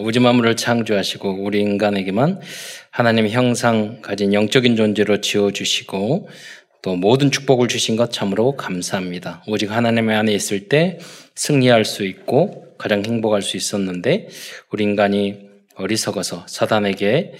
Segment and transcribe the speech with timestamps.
[0.00, 2.40] 우주 만물을 창조하시고 우리 인간에게만
[2.92, 6.28] 하나님의 형상 가진 영적인 존재로 지어 주시고
[6.82, 9.42] 또 모든 축복을 주신 것 참으로 감사합니다.
[9.48, 11.00] 오직 하나님의 안에 있을 때
[11.34, 14.28] 승리할 수 있고 가장 행복할 수 있었는데
[14.70, 15.40] 우리 인간이
[15.74, 17.32] 어리석어서 사단에게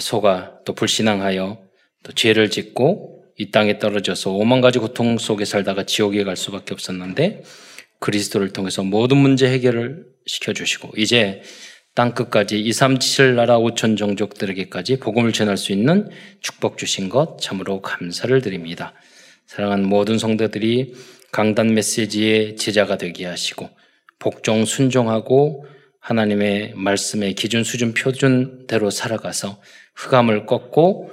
[0.00, 1.58] 속아 또 불신앙하여
[2.02, 7.44] 또 죄를 짓고 이 땅에 떨어져서 오만 가지 고통 속에 살다가 지옥에 갈 수밖에 없었는데
[8.00, 11.42] 그리스도를 통해서 모든 문제 해결을 시켜 주시고 이제
[11.96, 16.10] 땅 끝까지 2, 3, 7 나라 5천 종족들에게까지 복음을 전할 수 있는
[16.42, 18.92] 축복 주신 것 참으로 감사를 드립니다.
[19.46, 20.94] 사랑하는 모든 성도들이
[21.32, 23.70] 강단 메시지의 제자가 되게 하시고
[24.18, 25.64] 복종 순종하고
[26.00, 29.62] 하나님의 말씀의 기준 수준 표준대로 살아가서
[29.94, 31.10] 흑암을 꺾고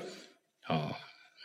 [0.70, 0.91] 어,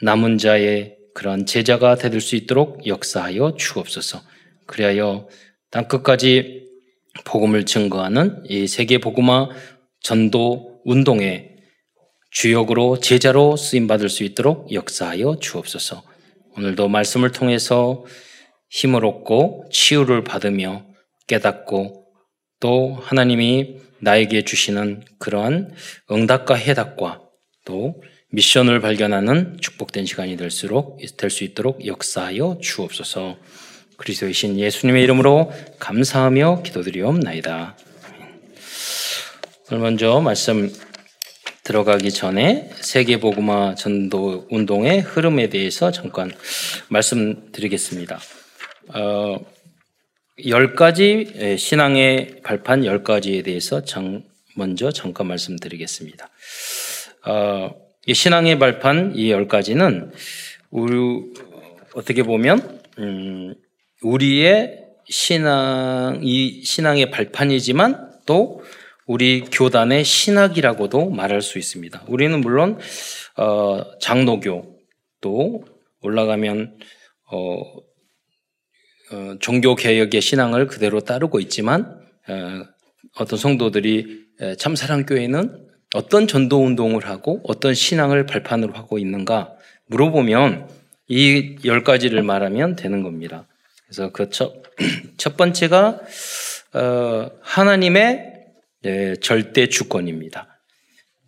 [0.02, 4.20] 남은 자의 그러한 제자가 되들 수 있도록 역사하여 주옵소서.
[4.66, 5.28] 그리하여
[5.70, 6.67] 땅 끝까지
[7.24, 9.48] 복음을 증거하는 이 세계 복음화
[10.00, 11.56] 전도 운동의
[12.30, 16.02] 주역으로 제자로 쓰임 받을 수 있도록 역사하여 주옵소서.
[16.56, 18.04] 오늘도 말씀을 통해서
[18.70, 20.84] 힘을 얻고 치유를 받으며
[21.26, 22.06] 깨닫고
[22.60, 25.72] 또 하나님이 나에게 주시는 그러한
[26.10, 27.22] 응답과 해답과
[27.64, 33.36] 또 미션을 발견하는 축복된 시간이 될수록 될 수 있도록 역사하여 주옵소서.
[33.98, 37.76] 그리스도의 신 예수님의 이름으로 감사하며 기도드리옵나이다.
[39.70, 40.72] 오늘 먼저 말씀
[41.64, 46.32] 들어가기 전에 세계 복음화 전도 운동의 흐름에 대해서 잠깐
[46.88, 48.20] 말씀드리겠습니다.
[48.94, 49.36] 어,
[50.46, 54.22] 열 가지 신앙의 발판 열 가지에 대해서 장,
[54.54, 56.30] 먼저 잠깐 말씀드리겠습니다.
[57.26, 57.70] 어,
[58.06, 60.12] 이 신앙의 발판 이열 가지는
[60.70, 60.96] 우리
[61.94, 63.54] 어떻게 보면 음,
[64.02, 68.62] 우리의 신앙, 이 신앙의 발판이지만 또
[69.06, 72.04] 우리 교단의 신학이라고도 말할 수 있습니다.
[72.08, 72.78] 우리는 물론,
[73.36, 74.78] 어, 장로교,
[75.20, 75.64] 또
[76.02, 76.78] 올라가면,
[77.32, 77.60] 어,
[79.10, 82.64] 어, 종교 개혁의 신앙을 그대로 따르고 있지만, 어,
[83.16, 84.26] 어떤 성도들이
[84.58, 89.54] 참사랑 교회는 어떤 전도 운동을 하고 어떤 신앙을 발판으로 하고 있는가
[89.86, 90.68] 물어보면
[91.08, 93.48] 이 열 가지를 말하면 되는 겁니다.
[93.88, 94.62] 그래서 그 첫,
[95.16, 96.00] 첫 번째가
[96.74, 98.34] 어, 하나님의
[98.82, 100.60] 네, 절대 주권입니다.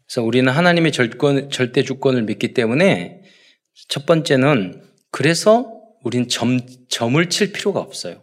[0.07, 3.23] 그래서 우리는 하나님의 절권, 절대 주권을 믿기 때문에
[3.89, 5.73] 첫 번째는 그래서
[6.05, 8.23] 우린 점, 점을 칠 필요가 없어요.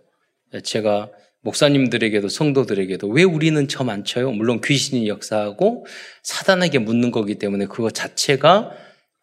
[0.64, 1.10] 제가
[1.42, 4.32] 목사님들에게도 성도들에게도 왜 우리는 점 안 쳐요?
[4.32, 5.86] 물론 귀신이 역사하고
[6.24, 8.72] 사단에게 묻는 거기 때문에 그거 자체가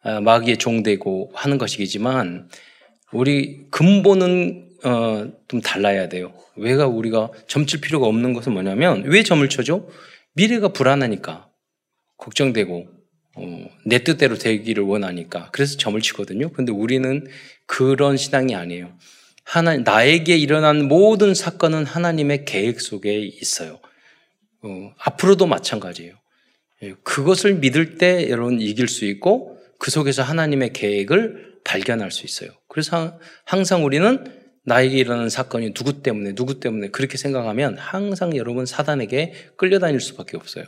[0.03, 2.49] 아, 마귀의 종되고 하는 것이지만
[3.13, 6.35] 우리 근본은 어, 좀 달라야 돼요.
[6.57, 9.89] 왜가 우리가 점칠 필요가 없는 것은 뭐냐면 왜 점을 쳐죠?
[10.35, 11.49] 미래가 불안하니까
[12.19, 12.87] 걱정되고
[13.37, 16.51] 어, 내 뜻대로 되기를 원하니까 그래서 점을 치거든요.
[16.53, 17.27] 근데 우리는
[17.67, 18.97] 그런 신앙이 아니에요.
[19.45, 23.81] 하나 나에게 일어난 모든 사건은 하나님의 계획 속에 있어요.
[24.63, 26.15] 어, 앞으로도 마찬가지예요.
[26.83, 32.51] 예, 그것을 믿을 때 여러분 이길 수 있고 그 속에서 하나님의 계획을 발견할 수 있어요.
[32.69, 39.33] 그래서 항상 우리는 나에게 일어나는 사건이 누구 때문에, 누구 때문에 그렇게 생각하면 항상 여러분 사단에게
[39.57, 40.65] 끌려다닐 수밖에 없어요.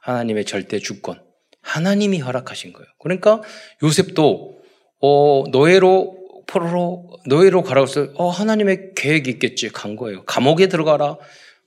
[0.00, 1.22] 하나님의 절대 주권.
[1.60, 2.86] 하나님이 허락하신 거예요.
[2.98, 3.42] 그러니까
[3.82, 4.58] 요셉도,
[5.00, 9.68] 어, 노예로, 포로로, 노예로 가라고 해서, 어, 하나님의 계획이 있겠지.
[9.70, 10.24] 간 거예요.
[10.24, 11.16] 감옥에 들어가라.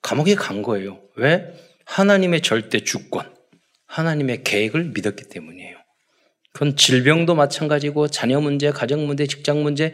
[0.02, 1.00] 감옥에 간 거예요.
[1.16, 1.46] 왜?
[1.86, 3.32] 하나님의 절대 주권.
[3.88, 5.78] 하나님의 계획을 믿었기 때문이에요.
[6.54, 9.94] 그건 질병도 마찬가지고 자녀 문제, 가정 문제, 직장 문제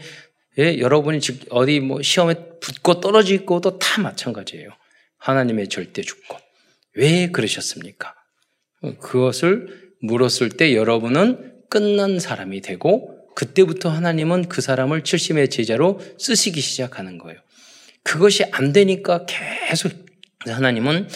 [0.60, 1.20] 예, 여러분이
[1.50, 4.70] 어디 뭐 시험에 붙고 떨어지고도 다 마찬가지예요.
[5.18, 6.40] 하나님의 절대 주권.
[6.96, 8.14] 왜 그러셨습니까?
[9.00, 17.18] 그것을 물었을 때 여러분은 끝난 사람이 되고 그때부터 하나님은 그 사람을 70의 제자로 쓰시기 시작하는
[17.18, 17.40] 거예요.
[18.04, 19.92] 그것이 안 되니까 계속
[20.46, 21.08] 하나님은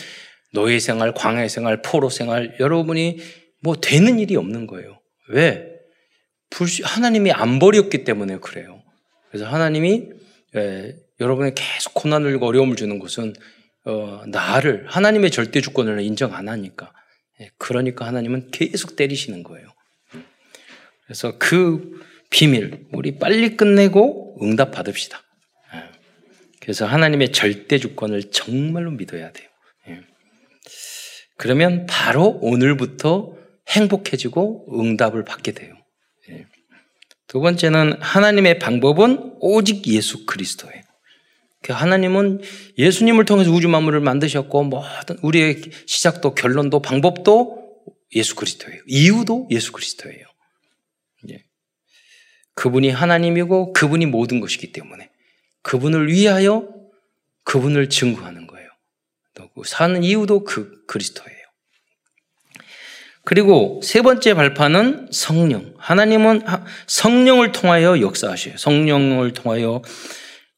[0.53, 3.19] 노예 생활, 광야 생활, 포로 생활 여러분이
[3.61, 4.99] 뭐 되는 일이 없는 거예요.
[5.29, 5.67] 왜?
[6.83, 8.76] 하나님이 안 버렸기 때문에 그래요.
[9.37, 10.09] 그래서 하나님이
[10.55, 13.33] 예, 여러분의 계속 고난을 어려움을 주는 것은
[13.85, 16.91] 어, 나를 하나님의 절대 주권을 인정 안 하니까
[17.39, 19.67] 예, 그러니까 하나님은 계속 때리시는 거예요.
[21.05, 22.01] 그래서 그
[22.31, 25.21] 비밀 우리 빨리 끝내고 응답 받읍시다.
[25.75, 25.83] 예.
[26.59, 29.49] 그래서 하나님의 절대 주권을 정말로 믿어야 돼요.
[29.89, 30.01] 예.
[31.37, 33.37] 그러면 바로 오늘부터
[33.69, 35.76] 행복해지고 응답을 받게 돼요.
[37.27, 40.81] 두 번째는 하나님의 방법은 오직 예수 그리스도예요.
[41.61, 42.41] 그 하나님은
[42.77, 47.67] 예수님을 통해서 우주 만물을 만드셨고 모든 우리의 시작도 결론도 방법도
[48.15, 48.81] 예수 그리스도예요.
[48.87, 50.25] 이유도 예수 그리스도예요.
[51.31, 51.43] 예.
[52.53, 55.09] 그분이 하나님이고 그분이 모든 것이기 때문에
[55.61, 56.69] 그분을 위하여
[57.43, 58.69] 그분을 증거하는 거예요.
[59.33, 61.36] 또그 사는 이유도 그 그리스도예요.
[63.27, 65.73] 그리고 세 번째 발판은 성령.
[65.77, 66.43] 하나님은
[66.87, 68.55] 성령을 통하여 역사하셔요.
[68.55, 69.81] 성령을 통하여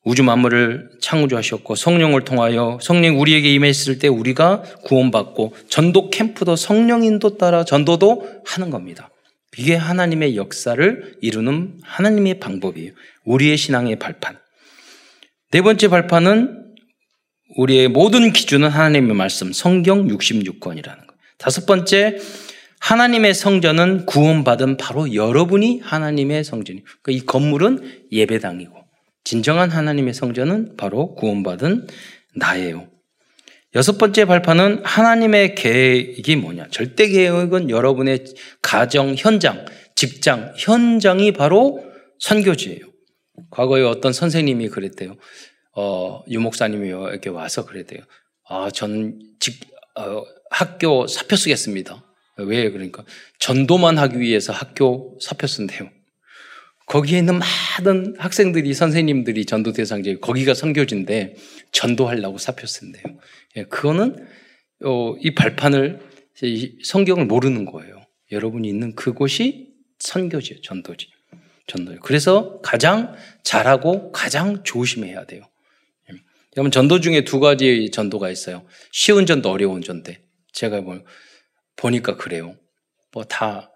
[0.06, 7.40] 우주 만물을 창조하셨고 성령을 통하여 성령 우리에게 임했을 때 우리가 구원받고 전도 캠프도 성령 인도
[7.40, 9.10] 따라 전도도 하는 겁니다.
[9.58, 12.92] 이게 하나님의 역사를 이루는 하나님의 방법이에요.
[13.26, 14.38] 우리의 신앙의 발판.
[15.50, 16.66] 네 번째 발판은
[17.58, 21.10] 우리의 모든 기준은 하나님의 말씀, 성경 66권이라는 거예요.
[21.40, 22.20] 다섯 번째,
[22.80, 26.86] 하나님의 성전은 구원받은 바로 여러분이 하나님의 성전이에요.
[27.02, 28.74] 그러니까 이 건물은 예배당이고,
[29.24, 31.88] 진정한 하나님의 성전은 바로 구원받은
[32.36, 32.88] 나예요.
[33.76, 36.70] 여섯 번째 발판은 하나님의 계획이 뭐냐.
[36.72, 38.26] 절대 계획은 여러분의
[38.62, 39.66] 가정, 현장,
[39.96, 41.84] 직장, 현장이 바로
[42.20, 42.80] 선교지예요.
[43.52, 45.18] 과거에 어떤 선생님이 그랬대요.
[45.76, 48.02] 어, 유목사님이 이렇게 와서 그랬대요.
[48.50, 49.60] 아, 저는 직,
[49.96, 52.04] 어, 학교 사표 쓰겠습니다.
[52.44, 53.04] 왜 그러니까
[53.40, 55.90] 전도만 하기 위해서 학교 사표 쓴대요.
[56.86, 61.36] 거기에 있는 많은 학생들이 선생님들이 전도 대상자 거기가 선교지인데
[61.72, 63.04] 전도하려고 사표 쓴대요.
[63.58, 64.28] 예, 그거는
[64.84, 66.00] 어, 이 발판을
[66.84, 68.02] 성경을 모르는 거예요.
[68.32, 70.62] 여러분이 있는 그곳이 선교지예요.
[70.62, 71.08] 전도지.
[71.68, 71.96] 전도.
[72.02, 75.44] 그래서 가장 잘하고 가장 조심해야 돼요.
[76.12, 76.18] 예.
[76.58, 78.66] 여러분 전도 중에 두 가지 전도가 있어요.
[78.92, 80.14] 쉬운 전도, 어려운 전도.
[80.52, 81.04] 제가 뭐
[81.80, 82.56] 보니까 그래요.
[83.12, 83.72] 뭐 다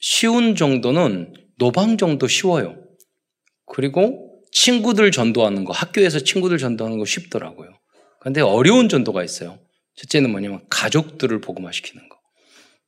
[0.00, 2.76] 쉬운 정도는 노방 정도 쉬워요.
[3.66, 7.70] 그리고 친구들 전도하는 거, 학교에서 친구들 전도하는 거 쉽더라고요.
[8.20, 9.58] 근데 어려운 전도가 있어요.
[9.96, 12.16] 첫째는 뭐냐면 가족들을 복음화시키는 거.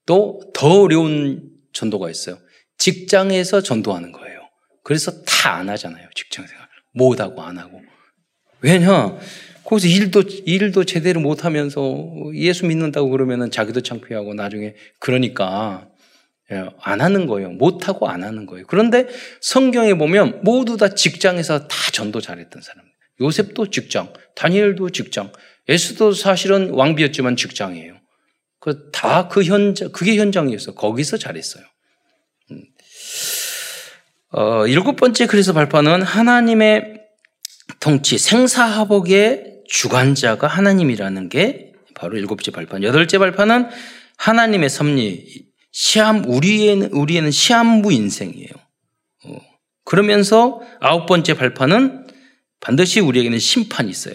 [0.06, 2.38] 또 더 어려운 전도가 있어요.
[2.78, 4.40] 직장에서 전도하는 거예요.
[4.82, 6.08] 그래서 다 안 하잖아요.
[6.14, 6.66] 직장 생활.
[6.92, 7.80] 못하고 안 하고.
[8.60, 9.18] 왜냐?
[9.66, 15.88] 거기서 일도, 일도 제대로 못하면서 예수 믿는다고 그러면은 자기도 창피하고 나중에 그러니까
[16.52, 17.50] 예, 안 하는 거예요.
[17.50, 18.64] 못하고 안 하는 거예요.
[18.68, 19.06] 그런데
[19.40, 22.84] 성경에 보면 모두 다 직장에서 다 전도 잘했던 사람.
[23.20, 25.32] 요셉도 직장, 다니엘도 직장,
[25.68, 27.94] 에스도 사실은 왕비였지만 직장이에요.
[28.60, 30.74] 그 다 그 현장, 그게 현장이었어.
[30.74, 31.64] 거기서 잘했어요.
[32.52, 32.62] 음.
[34.32, 37.00] 어, 일곱 번째 그래서 발판은 하나님의
[37.80, 42.82] 통치, 생사화복의 주관자가 하나님이라는 게 바로 일곱째 발판.
[42.82, 43.68] 여덟째 발판은
[44.18, 48.50] 하나님의 섭리, 시험, 우리에는, 우리에는 시한부 인생이에요.
[49.24, 49.38] 어.
[49.84, 52.06] 그러면서 아홉 번째 발판은
[52.60, 54.14] 반드시 우리에게는 심판이 있어요.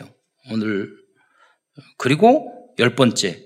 [0.52, 0.90] 오늘.
[1.98, 3.44] 그리고 열 번째,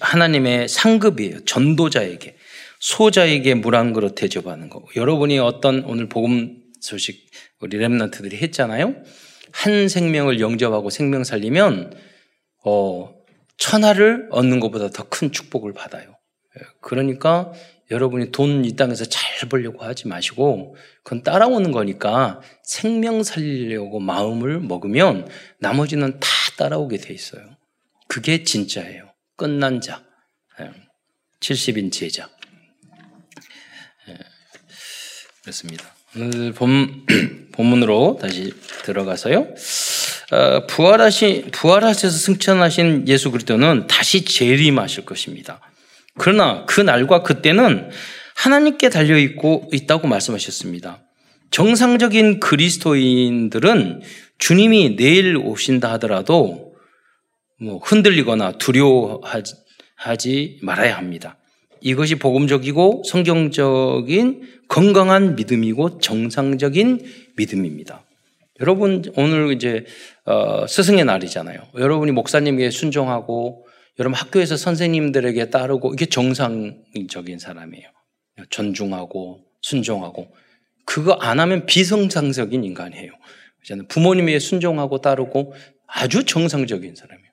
[0.00, 1.44] 하나님의 상급이에요.
[1.44, 2.36] 전도자에게.
[2.80, 4.84] 소자에게 물 한 그릇 대접하는 거.
[4.96, 7.30] 여러분이 어떤 오늘 복음 소식
[7.60, 8.94] 우리 랩런트들이 했잖아요.
[9.52, 11.94] 한 생명을 영접하고 생명 살리면
[12.64, 13.14] 어,
[13.56, 16.16] 천하를 얻는 것보다 더 큰 축복을 받아요.
[16.80, 17.52] 그러니까
[17.90, 25.28] 여러분이 돈 이 땅에서 잘 벌려고 하지 마시고 그건 따라오는 거니까 생명 살리려고 마음을 먹으면
[25.58, 26.28] 나머지는 다
[26.58, 27.56] 따라오게 돼 있어요.
[28.08, 29.12] 그게 진짜예요.
[29.36, 30.04] 끝난 자.
[31.40, 31.90] 70인 예.
[31.90, 32.28] 제자.
[34.08, 34.18] 예.
[35.42, 35.91] 그렇습니다.
[36.14, 37.06] 오늘 본,
[37.52, 38.52] 본문으로 다시
[38.84, 39.48] 들어가서요.
[40.30, 45.60] 어, 부활하신, 부활하셔서 승천하신 예수 그리스도는 다시 재림하실 것입니다.
[46.18, 47.90] 그러나 그 날과 그때는
[48.34, 51.02] 하나님께 달려 있고 있다고 말씀하셨습니다.
[51.50, 54.02] 정상적인 그리스도인들은
[54.38, 56.74] 주님이 내일 오신다 하더라도
[57.58, 61.38] 뭐 흔들리거나 두려워하지 말아야 합니다.
[61.82, 67.00] 이것이 복음적이고 성경적인 건강한 믿음이고 정상적인
[67.36, 68.04] 믿음입니다.
[68.60, 69.84] 여러분 오늘 이제
[70.24, 71.60] 어, 스승의 날이잖아요.
[71.76, 73.66] 여러분이 목사님에게 순종하고
[73.98, 77.88] 여러분 학교에서 선생님들에게 따르고 이게 정상적인 사람이에요.
[78.48, 80.28] 존중하고 순종하고
[80.84, 83.12] 그거 안 하면 비정상적인 인간이에요.
[83.88, 85.54] 부모님에 순종하고 따르고
[85.86, 87.30] 아주 정상적인 사람이에요.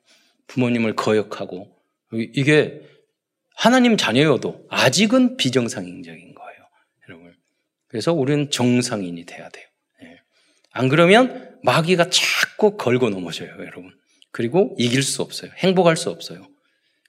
[0.47, 1.67] 부모님을 거역하고
[2.11, 2.81] 이게
[3.59, 6.59] 하나님 자녀여도 아직은 비정상적인 거예요.
[7.09, 7.33] 여러분.
[7.89, 9.65] 그래서 우리는 정상인이 돼야 돼요.
[10.01, 10.21] 예.
[10.71, 13.91] 안 그러면 마귀가 자꾸 걸고 넘어져요, 여러분.
[14.31, 15.51] 그리고 이길 수 없어요.
[15.57, 16.47] 행복할 수 없어요.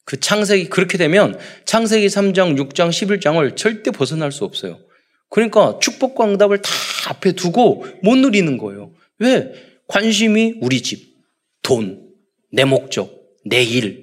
[0.04, 4.80] 그 창세기 그렇게 되면 창세기 3장, 6장, 11장을 절대 벗어날 수 없어요.
[5.28, 6.70] 그러니까 축복과 응답을 다
[7.10, 8.92] 앞에 두고 못 누리는 거예요.
[9.20, 9.52] 왜?
[9.86, 11.14] 관심이 우리 집,
[11.62, 12.10] 돈,
[12.50, 13.99] 내 목적, 내 일.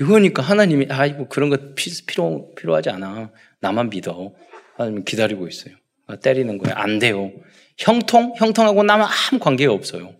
[0.00, 3.30] 이거니까 하나님이 아이고 그런 거 필요 필요하지 않아.
[3.60, 4.32] 나만 믿어.
[4.76, 5.74] 하나님 기다리고 있어요.
[6.06, 6.74] 아, 때리는 거예요.
[6.74, 7.30] 안 돼요.
[7.76, 10.14] 형통 형통하고 나만 아무 관계가 없어요.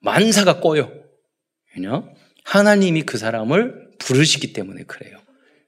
[0.00, 0.92] 만사가 꺼요.
[1.74, 2.04] 왜냐?
[2.44, 5.18] 하나님이 그 사람을 부르시기 때문에 그래요.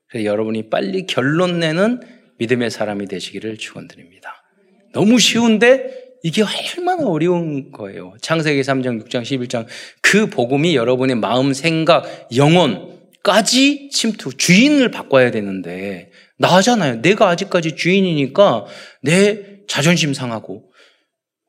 [0.09, 2.01] 그래서 여러분이 빨리 결론 내는
[2.39, 4.43] 믿음의 사람이 되시기를 축원드립니다.
[4.93, 8.15] 너무 쉬운데 이게 얼마나 어려운 거예요.
[8.21, 9.67] 창세기 3장, 6장, 11장
[10.03, 12.98] 그 복음이 여러분의 마음, 생각, 영혼
[13.29, 17.03] 까지 침투, 주인을 바꿔야 되는데 나잖아요.
[17.03, 18.65] 내가 아직까지 주인이니까
[19.03, 20.73] 내 자존심 상하고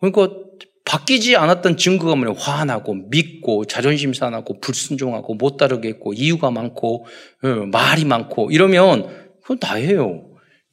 [0.01, 0.35] 그러니까
[0.83, 7.05] 바뀌지 않았던 증거가 뭐냐 화나고 믿고 자존심 상하고 불순종하고 못 따르겠고 이유가 많고
[7.43, 10.29] 어, 말이 많고 이러면 그건 다예요.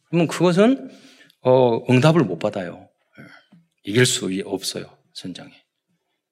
[0.09, 0.91] 그러면 그것은
[1.43, 2.89] 어, 응답을 못 받아요.
[3.85, 5.53] 이길 수 없어요 선장에.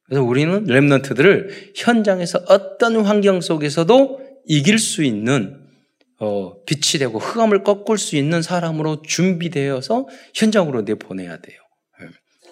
[0.06, 5.64] 그래서 우리는 렘넌트들을 현장에서 어떤 환경 속에서도 이길 수 있는
[6.18, 11.58] 어, 빛이 되고 흑암을 꺾을 수 있는 사람으로 준비되어서 현장으로 내보내야 돼요.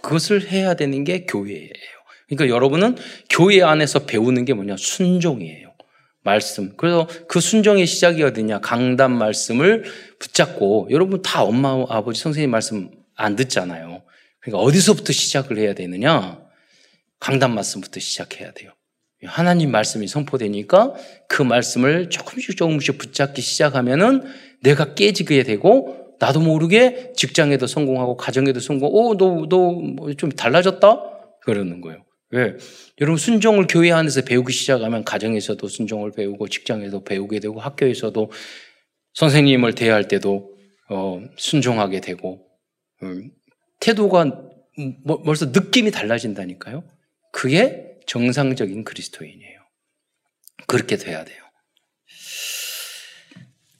[0.02, 1.70] 그것을 해야 되는 게 교회예요.
[2.28, 2.96] 그러니까 여러분은
[3.30, 4.76] 교회 안에서 배우는 게 뭐냐?
[4.76, 5.72] 순종이에요.
[6.24, 6.76] 말씀.
[6.76, 8.60] 그래서 그 순종의 시작이 어디냐?
[8.60, 9.84] 강단 말씀을
[10.18, 14.02] 붙잡고 여러분 다 엄마, 아버지, 선생님 말씀 안 듣잖아요.
[14.40, 16.40] 그러니까 어디서부터 시작을 해야 되느냐?
[17.20, 18.72] 강단 말씀부터 시작해야 돼요.
[19.24, 20.94] 하나님 말씀이 선포되니까
[21.28, 24.22] 그 말씀을 조금씩 조금씩 붙잡기 시작하면은
[24.62, 28.90] 내가 깨지게 되고 나도 모르게 직장에도 성공하고 가정에도 성공.
[28.92, 31.02] 오, 너, 너좀 뭐 달라졌다?
[31.40, 32.04] 그러는 거예요.
[32.30, 32.56] 왜?
[33.00, 38.30] 여러분 순종을 교회 안에서 배우기 시작하면 가정에서도 순종을 배우고 직장에도 배우게 되고 학교에서도
[39.14, 40.52] 선생님을 대할 때도
[40.88, 42.40] 어, 순종하게 되고
[43.02, 43.30] 음,
[43.80, 44.24] 태도가
[45.04, 46.84] 뭐, 벌써 느낌이 달라진다니까요.
[47.32, 49.60] 그게 정상적인 그리스도인이에요.
[50.66, 51.42] 그렇게 돼야 돼요.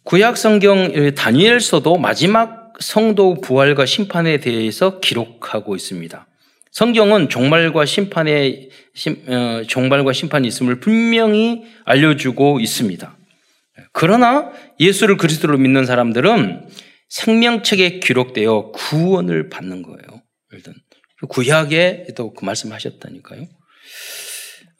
[0.04, 6.26] 구약 성경 다니엘서도 마지막 성도 부활과 심판에 대해서 기록하고 있습니다.
[6.72, 8.70] 성경은 종말과 심판의
[9.28, 13.16] 어, 종말과 심판이 있음을 분명히 알려주고 있습니다.
[13.92, 14.50] 그러나
[14.80, 16.68] 예수를 그리스도로 믿는 사람들은
[17.08, 20.22] 생명책에 기록되어 구원을 받는 거예요.
[20.52, 20.74] 일단
[21.28, 23.46] 구약에도 그 말씀하셨다니까요.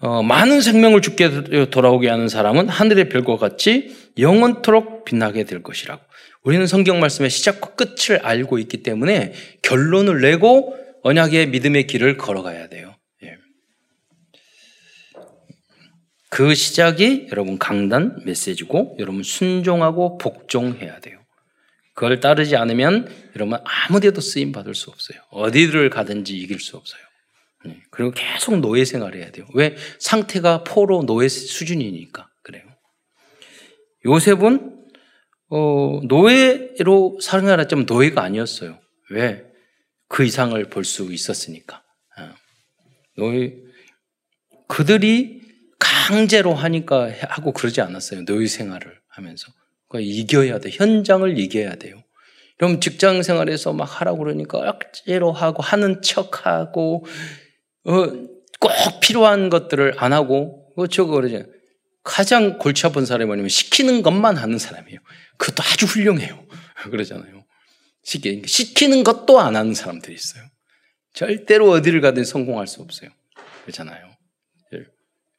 [0.00, 6.02] 어, 많은 생명을 죽게 돌아오게 하는 사람은 하늘의 별과 같이 영원토록 빛나게 될 것이라고.
[6.42, 12.97] 우리는 성경 말씀의 시작과 끝을 알고 있기 때문에 결론을 내고 언약의 믿음의 길을 걸어가야 돼요.
[13.23, 13.37] 예.
[16.31, 21.21] 그 시작이 여러분 강단 메시지고 여러분 순종하고 복종해야 돼요.
[21.95, 25.19] 그걸 따르지 않으면 여러분 아무 데도 쓰임 받을 수 없어요.
[25.31, 27.00] 어디를 가든지 이길 수 없어요.
[27.64, 27.83] 네.
[27.90, 29.47] 그리고 계속 노예 생활해야 돼요.
[29.54, 29.76] 왜?
[29.99, 32.64] 상태가 포로 노예 수준이니까 그래요.
[34.04, 34.78] 요셉은
[35.50, 38.78] 어, 노예로 살아났지만 노예가 아니었어요.
[39.11, 39.45] 왜?
[40.09, 41.83] 그 이상을 볼 수 있었으니까.
[42.19, 42.35] 어.
[43.16, 43.54] 노예
[44.69, 45.42] 그들이
[45.78, 48.25] 강제로 하니까 하고 그러지 않았어요.
[48.25, 49.52] 노예 생활을 하면서.
[49.88, 50.71] 그러니까 이겨야 돼.
[50.73, 52.02] 현장을 이겨야 돼요.
[52.57, 57.09] 그럼 직장 생활에서 막 하라고 그러니까 억지로 하고 하는 척하고 어,
[57.85, 61.45] 꼭 필요한 것들을 안 하고 어쩌고 그러죠.
[62.05, 64.99] 가장 골치 아픈 사람이 뭐냐면 시키는 것만 하는 사람이에요.
[65.37, 66.45] 그것도 아주 훌륭해요.
[66.91, 67.45] 그러잖아요.
[68.03, 70.43] 시키, 시키는 것도 안 하는 사람들이 있어요.
[71.12, 73.11] 절대로 어디를 가든 성공할 수 없어요.
[73.62, 74.12] 그렇잖아요.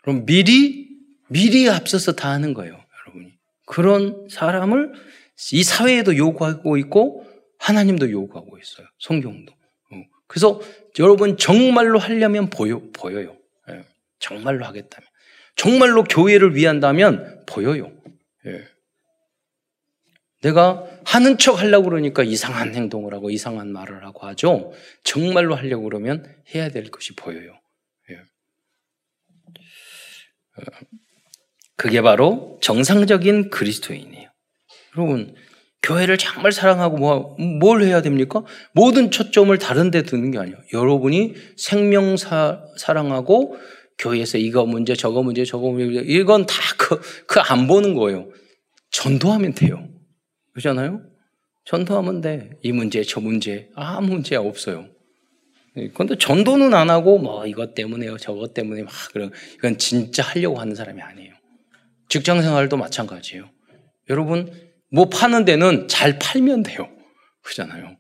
[0.04, 0.90] 그럼 미리,
[1.30, 2.74] 미리 앞서서 다 하는 거예요.
[2.74, 3.34] 여러분이.
[3.66, 4.94] 그런 사람을
[5.54, 7.26] 이 사회에도 요구하고 있고
[7.58, 8.86] 하나님도 요구하고 있어요.
[9.00, 9.54] 성경도.
[10.28, 10.60] 그래서
[11.00, 13.38] 여러분 정말로 하려면 보여, 보여요.
[13.70, 13.84] 예.
[14.20, 15.08] 정말로 하겠다면.
[15.56, 17.92] 정말로 교회를 위한다면 보여요.
[18.46, 18.68] 예.
[20.42, 24.74] 내가 하는 척 하려고 그러니까 이상한 행동을 하고 이상한 말을 하고 하죠.
[25.04, 27.60] 정말로 하려고 그러면 해야 될 것이 보여요.
[28.10, 28.16] 예.
[30.58, 30.64] 어,
[31.76, 34.30] 그게 바로 정상적인 그리스도인이에요.
[34.96, 35.36] 여러분,
[35.84, 38.44] 교회를 정말 사랑하고 뭐, 뭘 해야 됩니까?
[38.74, 40.58] 모든 초점을 다른 데 두는 게 아니에요.
[40.74, 43.58] 여러분이 생명 사, 사랑하고
[43.98, 48.30] 교회에서 이거 문제, 저거 문제, 저거 문제, 이건 다 그, 그 안 보는 거예요.
[48.92, 49.88] 전도하면 돼요.
[50.54, 51.02] 그렇잖아요?
[51.66, 52.52] 전도하면 돼.
[52.64, 54.88] 이 문제, 저 문제, 아무 문제 없어요.
[55.96, 60.76] 근데 전도는 안 하고 뭐 이것 때문에요, 저것 때문에 막 그런 이건 진짜 하려고 하는
[60.76, 61.34] 사람이 아니에요.
[62.10, 63.50] 직장 생활도 마찬가지예요.
[64.10, 64.52] 여러분
[64.94, 66.88] 뭐 파는 데는 잘 팔면 돼요.
[67.42, 67.98] 그잖아요.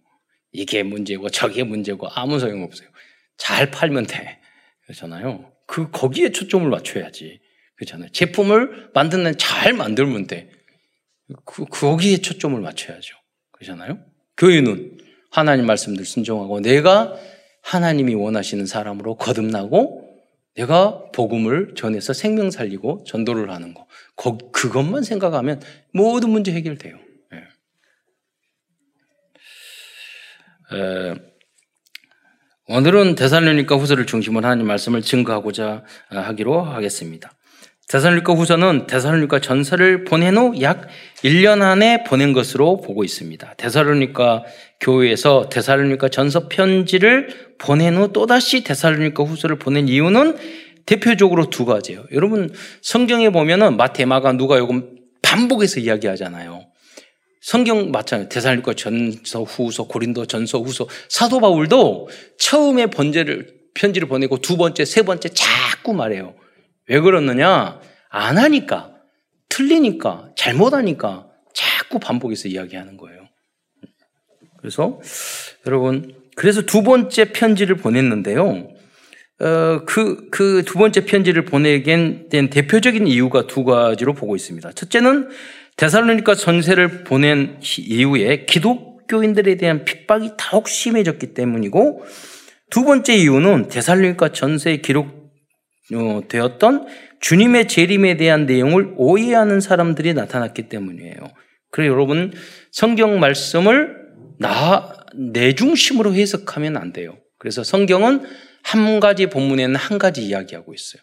[0.51, 2.87] 이게 문제고 저게 문제고 아무 소용 없어요.
[3.35, 4.39] 잘 팔면 돼.
[4.83, 5.51] 그렇잖아요.
[5.65, 7.39] 그 거기에 초점을 맞춰야지.
[7.75, 8.09] 그렇잖아요.
[8.09, 10.51] 제품을 만드는 잘 만들면 돼.
[11.45, 13.15] 그 거기에 초점을 맞춰야죠.
[13.53, 13.97] 그렇잖아요.
[14.37, 14.99] 교회는
[15.31, 17.15] 하나님 말씀들 순종하고 내가
[17.63, 20.03] 하나님이 원하시는 사람으로 거듭나고
[20.55, 23.87] 내가 복음을 전해서 생명 살리고 전도를 하는 거.
[24.15, 26.97] 그것만 생각하면 모든 문제 해결돼요.
[27.33, 27.37] 예.
[30.77, 31.15] 에,
[32.67, 37.33] 오늘은 대살로니까 후서를 중심으로 하나님 말씀을 증거하고자 하기로 하겠습니다.
[37.89, 40.87] 대살로니까 후서는 대살로니까 전서를 보낸 후 약
[41.23, 43.55] 1년 안에 보낸 것으로 보고 있습니다.
[43.57, 44.45] 대살로니까
[44.79, 50.37] 교회에서 대살로니까 전서 편지를 보낸 후 또다시 대살로니까 후서를 보낸 이유는
[50.85, 52.05] 대표적으로 두 가지예요.
[52.11, 56.67] 여러분 성경에 보면은 마태, 마가, 누가 요금 반복해서 이야기하잖아요.
[57.41, 58.29] 성경 맞잖아요.
[58.29, 60.87] 대살로니까 전서, 후서, 고린도 전서, 후서.
[61.09, 62.09] 사도 바울도
[62.39, 66.35] 처음에 번제를 편지를 보내고 두 번째, 세 번째 자꾸 말해요.
[66.87, 67.81] 왜 그러느냐?
[68.09, 68.93] 안 하니까,
[69.49, 73.27] 틀리니까, 잘못하니까 자꾸 반복해서 이야기하는 거예요.
[74.57, 74.99] 그래서
[75.67, 78.72] 여러분, 그래서 두 번째 편지를 보냈는데요.
[79.43, 84.71] 어, 그, 그 두 번째 편지를 보내게 된 대표적인 이유가 두 가지로 보고 있습니다.
[84.71, 85.29] 첫째는
[85.75, 92.03] 데살로니카 전세를 보낸 이후에 기독교인들에 대한 핍박이 더욱 심해졌기 때문이고
[92.69, 94.81] 두 번째 이유는 데살로니카 전세에
[95.89, 96.87] 기록되었던
[97.19, 101.15] 주님의 재림에 대한 내용을 오해하는 사람들이 나타났기 때문이에요.
[101.69, 102.33] 그래 여러분
[102.71, 103.97] 성경 말씀을
[104.39, 107.17] 나 내 중심으로 해석하면 안 돼요.
[107.37, 108.23] 그래서 성경은
[108.63, 111.01] 한 가지 본문에는 한 가지 이야기하고 있어요.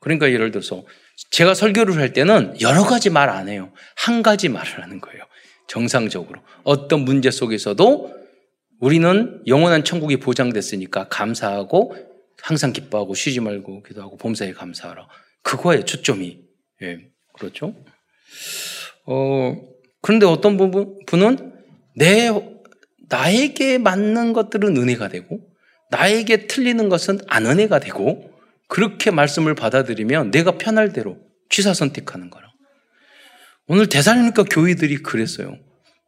[0.00, 0.84] 그러니까 예를 들어서
[1.30, 3.72] 제가 설교를 할 때는 여러 가지 말 안 해요.
[3.96, 5.22] 한 가지 말을 하는 거예요.
[5.68, 6.40] 정상적으로.
[6.64, 8.14] 어떤 문제 속에서도
[8.80, 11.94] 우리는 영원한 천국이 보장됐으니까 감사하고
[12.42, 15.06] 항상 기뻐하고 쉬지 말고 기도하고 범사에 감사하라.
[15.42, 16.40] 그거에 초점이.
[16.82, 16.98] 예,
[17.38, 17.74] 그렇죠?
[19.06, 19.56] 어,
[20.00, 21.52] 그런데 어떤 분은
[21.94, 22.28] 내,
[23.08, 25.38] 나에게 맞는 것들은 은혜가 되고
[25.92, 28.32] 나에게 틀리는 것은 안 은혜가 되고
[28.66, 31.18] 그렇게 말씀을 받아들이면 내가 편할 대로
[31.50, 32.48] 취사 선택하는 거라.
[33.66, 35.58] 오늘 대사님니까 교회들이 그랬어요.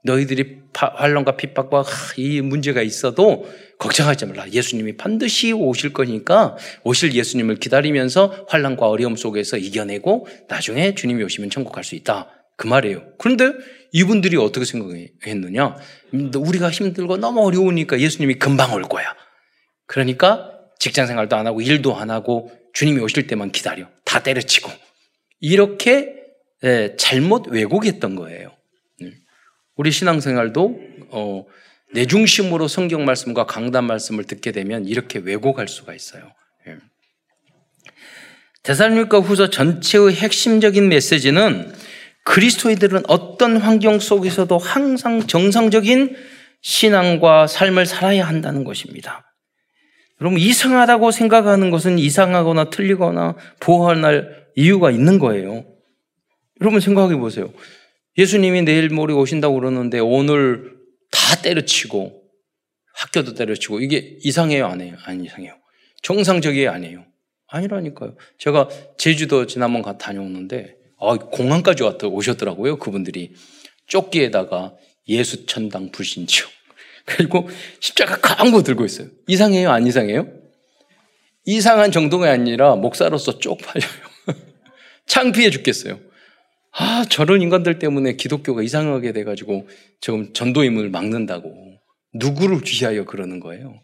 [0.04, 1.84] 너희들이 환란과 핍박과
[2.16, 3.46] 이 문제가 있어도
[3.78, 4.50] 걱정하지 말라.
[4.50, 11.72] 예수님이 반드시 오실 거니까 오실 예수님을 기다리면서 환란과 어려움 속에서 이겨내고 나중에 주님이 오시면 천국
[11.72, 12.28] 갈 수 있다.
[12.56, 13.02] 그 말이에요.
[13.18, 13.52] 그런데
[13.92, 15.76] 이분들이 어떻게 생각했느냐?
[16.36, 19.14] 우리가 힘들고 너무 어려우니까 예수님이 금방 올 거야.
[19.94, 23.86] 그러니까 직장 생활도 안 하고 일도 안 하고 주님이 오실 때만 기다려.
[24.04, 24.68] 다 때려치고.
[25.38, 26.16] 이렇게
[26.64, 28.56] 예, 잘못 왜곡했던 거예요.
[29.02, 29.12] 음.
[29.76, 30.80] 우리 신앙생활도
[31.10, 31.44] 어,
[31.92, 36.24] 내 중심으로 성경 말씀과 강단 말씀을 듣게 되면 이렇게 왜곡할 수가 있어요.
[36.66, 36.78] 예.
[38.64, 41.72] 대살로니가 후서 전체의 핵심적인 메시지는
[42.24, 46.16] 그리스도인들은 어떤 환경 속에서도 항상 정상적인
[46.62, 49.30] 신앙과 삶을 살아야 한다는 것입니다.
[50.24, 55.66] 여러분 이상하다고 생각하는 것은 이상하거나 틀리거나 보호할 이유가 있는 거예요.
[56.62, 57.52] 여러분 생각해 보세요.
[58.16, 60.78] 예수님이 내일 모레 오신다고 그러는데 오늘
[61.10, 62.22] 다 때려치고
[62.94, 64.96] 학교도 때려치고 이게 이상해요, 안 해요?
[65.04, 65.56] 안 이상해요.
[66.02, 67.04] 정상적이에요, 아니에요?
[67.48, 68.16] 아니라니까요.
[68.38, 73.34] 제가 제주도 지난번 다녀오는데 아, 공항까지 왔다 오셨더라고요, 그분들이.
[73.88, 74.74] 쪽기에다가
[75.08, 76.53] 예수 천당 불신지요.
[77.04, 77.48] 그리고
[77.80, 79.08] 십자가 강고 들고 있어요.
[79.26, 79.70] 이상해요?
[79.70, 80.26] 안 이상해요?
[81.44, 83.90] 이상한 정도가 아니라 목사로서 쪽팔려요.
[85.06, 86.00] 창피해 죽겠어요.
[86.72, 89.68] 아, 저런 인간들 때문에 기독교가 이상하게 돼가지고
[90.00, 91.54] 지금 전도임을 막는다고.
[92.14, 93.80] 누구를 위하여 그러는 거예요?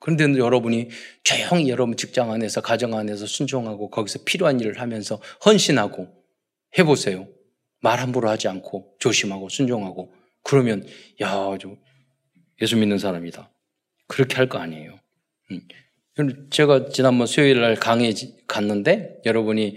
[0.00, 0.88] 그런데 여러분이
[1.24, 6.08] 조용히 여러분 직장 안에서, 가정 안에서 순종하고 거기서 필요한 일을 하면서 헌신하고
[6.78, 7.28] 해보세요.
[7.80, 10.86] 말 함부로 하지 않고 조심하고 순종하고 그러면
[11.20, 11.56] 야,
[12.62, 13.50] 예수 믿는 사람이다.
[14.06, 14.98] 그렇게 할 거 아니에요.
[15.50, 15.60] 음.
[16.50, 18.12] 제가 지난번 수요일 날 강의
[18.48, 19.76] 갔는데 여러분이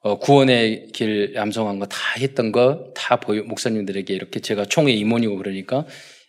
[0.00, 5.36] 어, 구원의 길 암송한 거 다 했던 거 다 보여 목사님들에게 이렇게 제가 총회 임원이고
[5.36, 5.86] 그러니까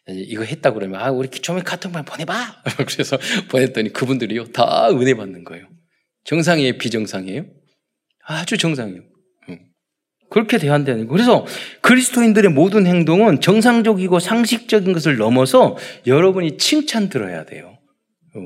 [0.07, 3.17] 이거 했다 그러면 아 우리 총회 카톡만 보내봐 그래서
[3.49, 5.67] 보냈더니 그분들이요 다 은혜 받는 거예요
[6.25, 7.45] 정상이에요 비정상이에요
[8.25, 9.01] 아주 정상이에요
[10.33, 11.07] 그렇게 되는 거예요.
[11.07, 11.45] 그래서
[11.81, 17.77] 그리스도인들의 모든 행동은 정상적이고 상식적인 것을 넘어서 여러분이 칭찬 들어야 돼요.
[18.35, 18.39] 어,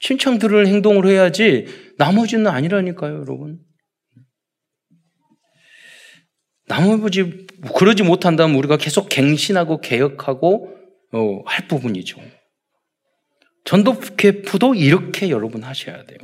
[0.00, 1.66] 칭찬 들을 행동을 해야지
[1.98, 3.58] 나머지는 아니라니까요, 여러분.
[6.66, 10.74] 나머지 그러지 못한다면 우리가 계속 갱신하고 개혁하고
[11.12, 12.22] 어, 할 부분이죠.
[13.66, 16.18] 전도 캠프도 이렇게 여러분 하셔야 돼요.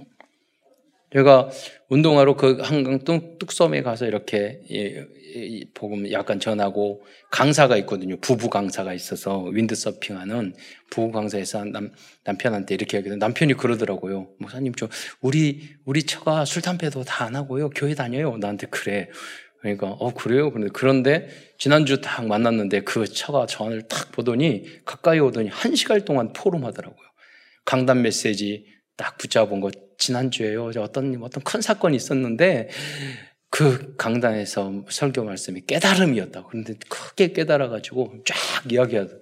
[1.15, 1.49] 제가
[1.91, 4.61] 운동하러 그 한강 뚝섬에 가서 이렇게
[5.75, 8.17] 복음 약간 전하고 강사가 있거든요.
[8.21, 10.55] 부부 강사가 있어서 윈드서핑하는
[10.91, 11.93] 부부 강사에서 남,
[12.25, 14.29] 남편한테 이렇게 하거든 남편이 그러더라고요.
[14.41, 14.89] 목사님 저
[15.21, 17.71] 우리 우리 처가 술 담배도 다 안 하고요.
[17.71, 18.37] 교회 다녀요.
[18.37, 19.09] 나한테 그래.
[19.61, 20.53] 그러니까 어 그래요.
[20.73, 27.07] 그런데 지난주 딱 만났는데 그 처가 전화를 딱 보더니 가까이 오더니 한 시간 동안 포럼하더라고요.
[27.65, 30.71] 강단 메시지 딱 붙잡은 거 지난주에요.
[30.79, 32.69] 어떤 어떤 큰 사건이 있었는데
[33.51, 36.49] 그 강단에서 설교 말씀이 깨달음이었다고.
[36.49, 38.37] 그런데 크게 깨달아 가지고 쫙
[38.71, 39.15] 이야기하더.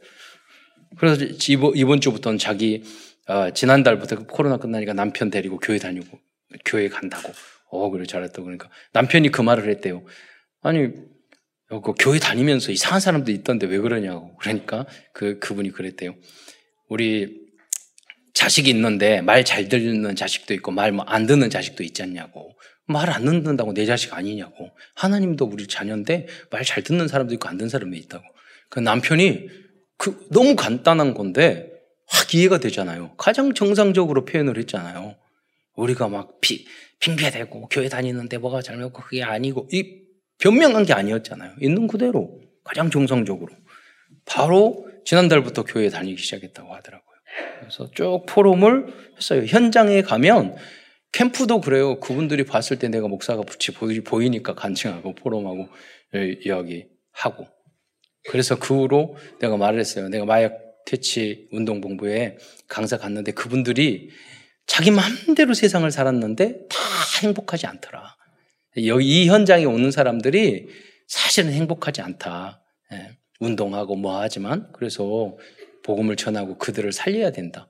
[0.98, 2.82] 그래서 이번, 이번 주부터는 자기
[3.28, 6.18] 어, 지난달부터 코로나 끝나니까 남편 데리고 교회 다니고
[6.64, 7.32] 교회 간다고.
[7.70, 10.04] 어 그래 잘했다 그러니까 남편이 그 말을 했대요.
[10.60, 10.92] 아니
[11.68, 14.36] 그 교회 다니면서 이상한 사람도 있던데 왜 그러냐고.
[14.36, 16.14] 그러니까 그 그분이 그랬대요.
[16.88, 17.41] 우리
[18.34, 22.52] 자식이 있는데 말 잘 듣는 자식도 있고 말 안 듣는 자식도 있지 않냐고.
[22.86, 24.70] 말 안 듣는다고 내 자식 아니냐고.
[24.94, 28.24] 하나님도 우리 자녀인데 말 잘 듣는 사람도 있고 안 듣는 사람도 있다고.
[28.68, 29.48] 그 남편이
[29.98, 31.70] 그 너무 간단한 건데
[32.08, 33.14] 확 이해가 되잖아요.
[33.16, 35.14] 가장 정상적으로 표현을 했잖아요.
[35.76, 36.66] 우리가 막 비,
[37.00, 40.00] 빙배대고 교회 다니는데 뭐가 잘못고 그게 아니고 이
[40.38, 41.54] 변명한 게 아니었잖아요.
[41.60, 43.54] 있는 그대로 가장 정상적으로
[44.24, 47.11] 바로 지난달부터 교회 다니기 시작했다고 하더라고요.
[47.60, 49.44] 그래서 쭉 포럼을 했어요.
[49.44, 50.56] 현장에 가면
[51.12, 52.00] 캠프도 그래요.
[52.00, 55.68] 그분들이 봤을 때 내가 목사가 붙이 보이니까 간증하고 포럼하고
[56.44, 57.46] 이야기하고.
[58.28, 60.08] 그래서 그 후로 내가 말을 했어요.
[60.08, 64.10] 내가 마약 퇴치 운동본부에 강사 갔는데 그분들이
[64.66, 66.78] 자기 마음대로 세상을 살았는데 다
[67.22, 68.16] 행복하지 않더라.
[68.86, 70.68] 여기 이 현장에 오는 사람들이
[71.08, 72.62] 사실은 행복하지 않다.
[72.92, 75.36] 예, 운동하고 뭐 하지만 그래서
[75.82, 77.68] 복음을 전하고 그들을 살려야 된다.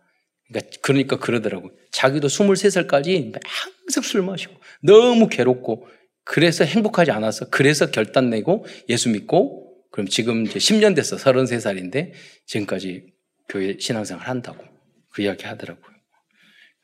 [0.48, 1.70] 그러니까, 그러니까 그러더라고.
[1.90, 5.86] 자기도 23살까지 항상 술 마시고 너무 괴롭고
[6.24, 11.16] 그래서 행복하지 않아서 그래서 결단 내고 예수 믿고 그럼 지금 이제 10년 됐어.
[11.16, 12.12] 33살인데
[12.46, 13.06] 지금까지
[13.48, 14.64] 교회 신앙생활 한다고
[15.12, 15.92] 그 이야기 하더라고요.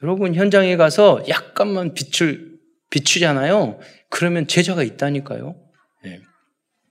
[0.03, 2.59] 여러분 현장에 가서 약간만 빛을
[2.91, 3.81] 비추잖아요.
[4.11, 5.57] 그러면 제자가 있다니까요.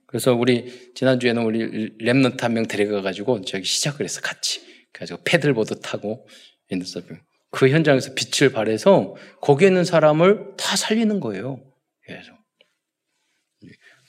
[0.08, 0.10] 네.
[0.10, 4.60] 그래서 우리 지난주에는 우리 랩런트 한 명 데려가 가지고 저기 시작을 해서 같이
[4.92, 6.26] 그래가지고 패들보드 타고
[6.70, 7.20] 인더서빙.
[7.50, 11.60] 그 현장에서 빛을 발해서 거기에 있는 사람을 다 살리는 거예요.
[12.06, 12.32] 그래서.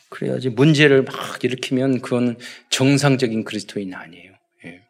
[0.09, 2.37] 그래야지 문제를 막 일으키면 그건
[2.71, 4.33] 정상적인 그리스도인 아니에요.
[4.65, 4.81] 예.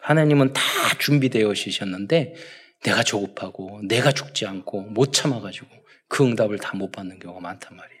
[0.00, 0.60] 하나님은 다
[0.98, 2.34] 준비되어 오셨는데
[2.82, 5.68] 내가 조급하고 내가 죽지 않고 못 참아가지고
[6.08, 7.93] 그 응답을 다 못 받는 경우가 많단 말이에요.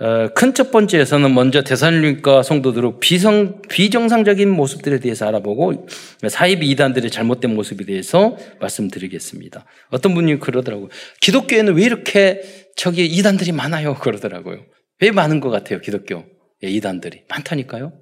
[0.00, 5.88] 어, 큰첫 번째에서는 먼저 대산리과 성도들은 비성, 비정상적인 모습들에 대해서 알아보고
[6.28, 9.64] 사이비 이단들의 잘못된 모습에 대해서 말씀드리겠습니다.
[9.90, 10.88] 어떤 분이 그러더라고요.
[11.20, 12.42] 기독교에는 왜 이렇게
[12.76, 13.94] 저기 이단들이 많아요?
[13.94, 14.64] 그러더라고요.
[15.00, 16.24] 왜 많은 것 같아요, 기독교?
[16.62, 17.24] 예, 이단들이.
[17.28, 17.92] 많다니까요?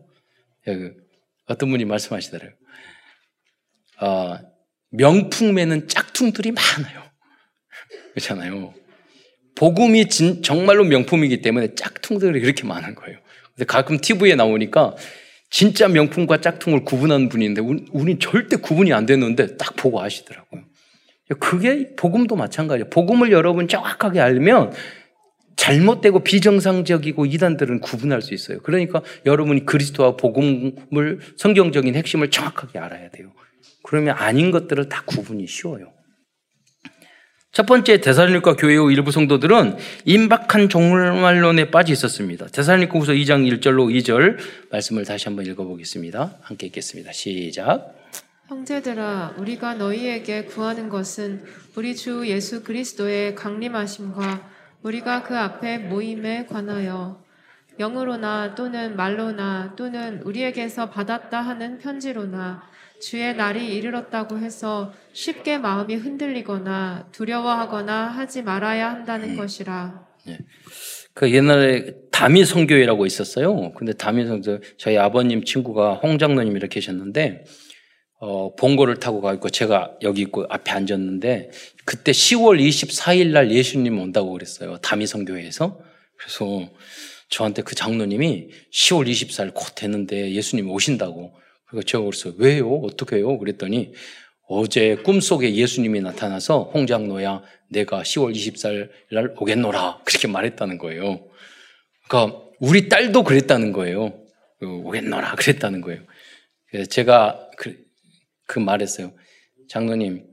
[0.68, 0.90] 예,
[1.46, 2.56] 어떤 분이 말씀하시더라고요.
[4.02, 4.38] 어,
[4.90, 7.02] 명품 매는 짝퉁들이 많아요.
[8.12, 8.74] 그렇잖아요.
[9.56, 13.18] 복음이 진, 정말로 명품이기 때문에 짝퉁들이 그렇게 많은 거예요.
[13.54, 14.94] 근데 가끔 TV에 나오니까
[15.50, 20.62] 진짜 명품과 짝퉁을 구분하는 분인데 우리 절대 구분이 안 되는데 딱 보고 아시더라고요.
[21.40, 22.90] 그게 복음도 마찬가지예요.
[22.90, 24.72] 복음을 여러분 정확하게 알면
[25.56, 28.60] 잘못되고 비정상적이고 이단들은 구분할 수 있어요.
[28.60, 33.32] 그러니까 여러분이 그리스도와 복음을 성경적인 핵심을 정확하게 알아야 돼요.
[33.82, 35.95] 그러면 아닌 것들을 다 구분이 쉬워요.
[37.56, 42.48] 첫 번째 대살로니가 교회의 일부 성도들은 임박한 종말론에 빠져 있었습니다.
[42.48, 44.36] 대살로니가후서 2장 1절로 2절
[44.70, 46.36] 말씀을 다시 한번 읽어보겠습니다.
[46.42, 47.12] 함께 읽겠습니다.
[47.12, 47.94] 시작.
[48.48, 51.44] 형제들아 우리가 너희에게 구하는 것은
[51.76, 54.50] 우리 주 예수 그리스도의 강림하심과
[54.82, 57.24] 우리가 그 앞에 모임에 관하여
[57.78, 67.09] 영으로나 또는 말로나 또는 우리에게서 받았다 하는 편지로나 주의 날이 이르렀다고 해서 쉽게 마음이 흔들리거나
[67.12, 69.37] 두려워하거나 하지 말아야 한다는 음.
[69.37, 70.06] 것이라.
[70.26, 70.38] 네.
[71.14, 73.72] 그 옛날에 다미 성교회라고 있었어요.
[73.74, 77.44] 근데 다미 성교 저희 아버님 친구가 홍 장로님 이렇게 계셨는데
[78.18, 81.50] 어, 봉고를 타고 가고 제가 여기 있고 앞에 앉았는데
[81.85, 84.78] 그때 10월 24일 날 예수님 온다고 그랬어요.
[84.78, 85.78] 다미 성교회에서.
[86.18, 86.70] 그래서
[87.28, 91.35] 저한테 그 장로님이 10월 24일 곧 되는데 예수님 오신다고.
[91.68, 92.35] 그래서 제가 그랬어요.
[92.38, 92.72] 왜요?
[92.76, 93.38] 어떻게 해요?
[93.38, 93.92] 그랬더니
[94.48, 101.29] 어제 꿈속에 예수님이 나타나서 홍장노야 내가 10월 24일 날 오겠노라 그렇게 말했다는 거예요.
[102.09, 104.18] 그러니까 우리 딸도 그랬다는 거예요.
[104.62, 106.02] 오겠노라 그랬다는 거예요.
[106.70, 107.76] 그래서 제가 그,
[108.46, 109.12] 그 말했어요.
[109.68, 110.24] 장로님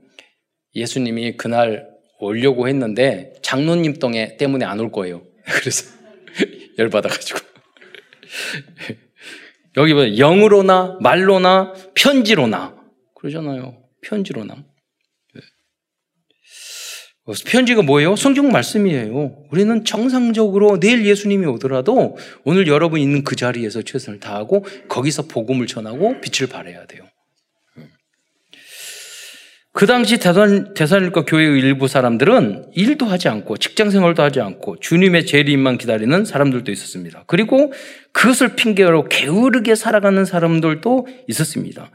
[0.76, 1.88] 예수님이 그날
[2.20, 5.26] 오려고 했는데 장로님 똥에 때문에 안 올 거예요.
[5.44, 5.92] 그래서
[6.78, 7.40] 열받아가지고
[9.76, 12.76] 여기 봐 영으로나 말로나 편지로나
[13.14, 13.82] 그러잖아요.
[14.02, 14.64] 편지로나.
[17.46, 18.16] 편지가 뭐예요?
[18.16, 19.46] 성경 말씀이에요.
[19.50, 26.20] 우리는 정상적으로 내일 예수님이 오더라도 오늘 여러분 있는 그 자리에서 최선을 다하고 거기서 복음을 전하고
[26.20, 27.04] 빛을 발해야 돼요.
[29.74, 35.78] 그 당시 대사님과 교회의 일부 사람들은 일도 하지 않고 직장 생활도 하지 않고 주님의 재림만
[35.78, 37.24] 기다리는 사람들도 있었습니다.
[37.26, 37.72] 그리고
[38.12, 41.90] 그것을 핑계로 게으르게 살아가는 사람들도 있었습니다.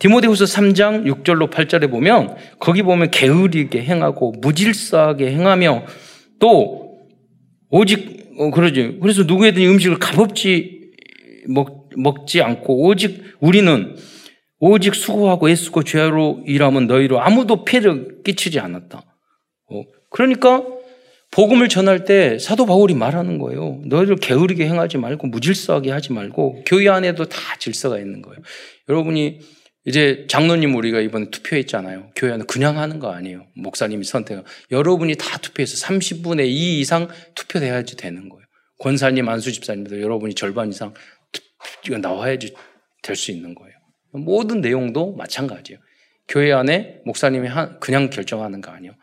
[0.00, 5.84] 디모데후서 3장 6절로 8절에 보면 거기 보면 게으르게 행하고 무질서하게 행하며
[6.40, 6.98] 또
[7.70, 8.98] 오직 어, 그러지.
[9.00, 10.90] 그래서 누구에든 음식을 값없이
[11.46, 13.94] 먹, 먹지 않고 오직 우리는
[14.66, 19.04] 오직 수고하고 애쓰고 죄로 일하면 너희로 아무도 폐를 끼치지 않았다.
[19.70, 20.62] 어, 그러니까
[21.30, 23.82] 복음을 전할 때 사도 바울이 말하는 거예요.
[23.84, 28.38] 너희들 게으르게 행하지 말고 무질서하게 하지 말고 교회 안에도 다 질서가 있는 거예요.
[28.88, 29.40] 여러분이
[29.84, 32.12] 이제 장로님 우리가 이번에 투표했잖아요.
[32.16, 33.46] 교회 안에 그냥 하는 거 아니에요.
[33.56, 34.42] 목사님이 선택.
[34.70, 38.46] 여러분이 다 투표해서 30분의 2 이상 투표돼야지 되는 거예요.
[38.78, 40.94] 권사님, 안수 집사님도 여러분이 절반 이상
[42.00, 42.54] 나와야지
[43.02, 43.73] 될 수 있는 거예요.
[44.14, 45.80] 모든 내용도 마찬가지예요.
[46.28, 47.48] 교회 안에 목사님이
[47.80, 48.94] 그냥 결정하는 거 아니에요.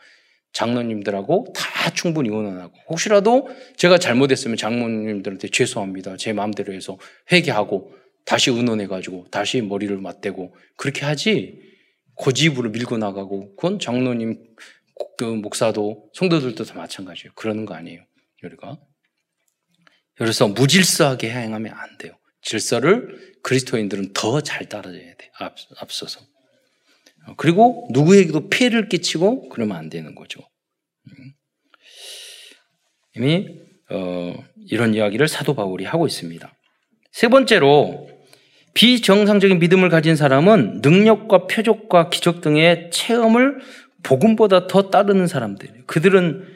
[0.54, 6.18] 장로님들하고 다 충분히 의논하고 혹시라도 제가 잘못했으면 장모님들한테 죄송합니다.
[6.18, 6.98] 제 마음대로 해서
[7.32, 7.94] 회개하고
[8.26, 11.60] 다시 의논해가지고 다시 머리를 맞대고 그렇게 하지
[12.16, 14.44] 고집으로 밀고 나가고 그건 장로님
[15.18, 17.32] 그 목사도 성도들도 다 마찬가지예요.
[17.36, 18.04] 그러는 거 아니에요.
[18.44, 18.78] 우리가
[20.16, 22.14] 그래서 무질서하게 행하면 안 돼요.
[22.42, 25.32] 질서를 그리스도인들은 더 잘 따라줘야 돼.
[25.40, 26.22] 앞, 앞서서.
[27.38, 30.40] 그리고 누구에게도 피해를 끼치고 그러면 안 되는 거죠.
[31.08, 31.34] 음.
[33.16, 33.48] 이미
[33.90, 34.34] 어,
[34.70, 36.52] 이런 이야기를 사도 바울이 하고 있습니다.
[37.12, 38.10] 세 번째로
[38.74, 43.60] 비정상적인 믿음을 가진 사람은 능력과 표적과 기적 등의 체험을
[44.04, 45.84] 복음보다 더 따르는 사람들.
[45.88, 46.48] 그들은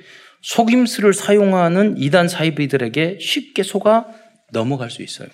[0.41, 4.07] 속임수를 사용하는 이단 사이비들에게 쉽게 속아
[4.53, 5.27] 넘어갈 수 있어요.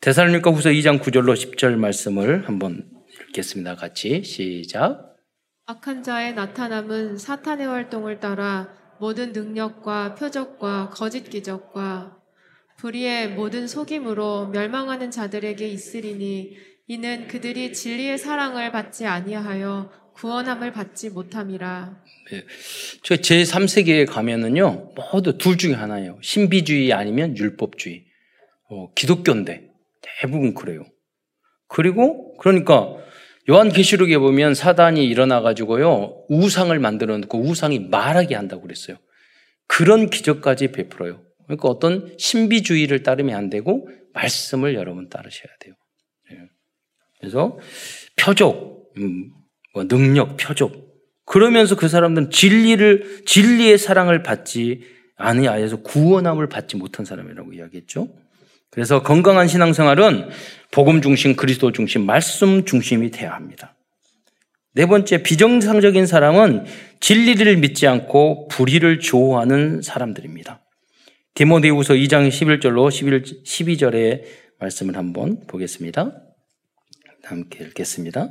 [0.00, 2.88] 대살로니가 후서 2장 9절로 10절 말씀을 한번
[3.28, 3.76] 읽겠습니다.
[3.76, 5.14] 같이 시작.
[5.66, 12.16] 악한 자의 나타남은 사탄의 활동을 따라 모든 능력과 표적과 거짓 기적과
[12.78, 22.02] 불의의 모든 속임으로 멸망하는 자들에게 있으리니 이는 그들이 진리의 사랑을 받지 아니하여 구원함을 받지 못함이라.
[22.32, 22.44] 네.
[23.02, 26.18] 저 제3세계에 가면은요, 모두 둘 중에 하나예요.
[26.22, 28.06] 신비주의 아니면 율법주의.
[28.70, 29.69] 어, 기독교인데
[30.00, 30.84] 대부분 그래요.
[31.68, 32.96] 그리고 그러니까
[33.48, 38.96] 요한계시록에 보면 사단이 일어나 가지고요 우상을 만들어 놓고 우상이 말하게 한다고 그랬어요.
[39.66, 41.22] 그런 기적까지 베풀어요.
[41.44, 45.74] 그러니까 어떤 신비주의를 따르면 안 되고 말씀을 여러분 따르셔야 돼요.
[46.32, 46.38] 예.
[47.18, 47.58] 그래서
[48.16, 49.30] 표적, 음,
[49.74, 50.90] 뭐 능력, 표적.
[51.24, 54.82] 그러면서 그 사람들은 진리를 진리의 사랑을 받지
[55.16, 58.08] 아니하여서 구원함을 받지 못한 사람이라고 이야기했죠.
[58.70, 60.30] 그래서 건강한 신앙생활은
[60.70, 63.74] 복음 중심, 그리스도 중심, 말씀 중심이 돼야 합니다.
[64.72, 66.64] 네 번째, 비정상적인 사람은
[67.00, 70.62] 진리를 믿지 않고 불의를 좋아하는 사람들입니다.
[71.34, 74.22] 디모데후서 2장 11절로 11, 12절의
[74.60, 76.12] 말씀을 한번 보겠습니다.
[77.24, 78.30] 함께 읽겠습니다.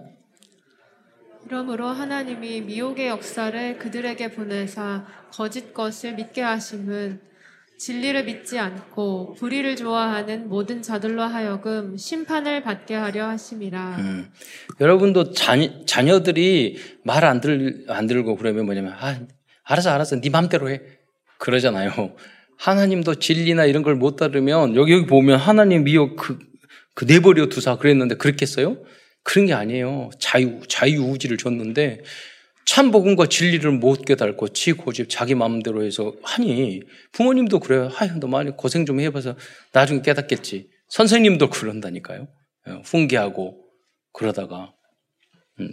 [1.46, 7.20] 그러므로 하나님이 미혹의 역사를 그들에게 보내사 거짓 것을 믿게 하심은
[7.80, 13.96] 진리를 믿지 않고 불의를 좋아하는 모든 자들로 하여금 심판을 받게 하려 하심이라.
[14.00, 14.30] 음,
[14.82, 19.18] 여러분도 자녀, 자녀들이 말 안 들, 안 들고 그러면 뭐냐면, 아,
[19.64, 20.20] 알았어, 알았어.
[20.20, 20.82] 네 맘대로 해.
[21.38, 22.16] 그러잖아요.
[22.58, 26.38] 하나님도 진리나 이런 걸 못 따르면 여기 여기 보면 하나님 미혹 그,
[26.96, 28.84] 그 내버려 두사 그랬는데 그렇겠어요?
[29.24, 30.10] 그런 게 아니에요.
[30.20, 32.02] 자유 자유의지를 줬는데
[32.70, 37.90] 참 복음과 진리를 못 깨달고 지 고집 자기 마음대로 해서 하니 부모님도 그래요.
[37.98, 39.36] 아유 너 많이 고생 좀 해봐서
[39.74, 40.70] 나중에 깨닫겠지.
[40.90, 42.28] 선생님도 그런다니까요.
[42.68, 43.58] 예, 훈계하고
[44.14, 44.72] 그러다가
[45.60, 45.72] 음.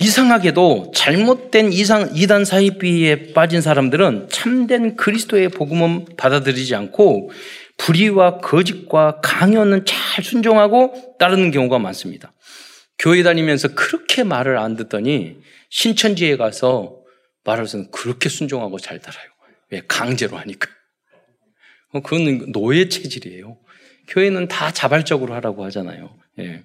[0.00, 7.30] 이상하게도 잘못된 이상 이단 사이비에 빠진 사람들은 참된 그리스도의 복음은 받아들이지 않고
[7.78, 12.32] 불의와 거짓과 강요는 잘 순종하고 따르는 경우가 많습니다.
[12.98, 17.02] 교회 다니면서 그렇게 말을 안 듣더니 신천지에 가서
[17.44, 19.28] 말을 서 그렇게 순종하고 잘 따라요.
[19.70, 19.82] 왜?
[19.86, 20.70] 강제로 하니까.
[21.92, 23.58] 어, 그건 노예 체질이에요.
[24.08, 26.18] 교회는 다 자발적으로 하라고 하잖아요.
[26.38, 26.64] 예.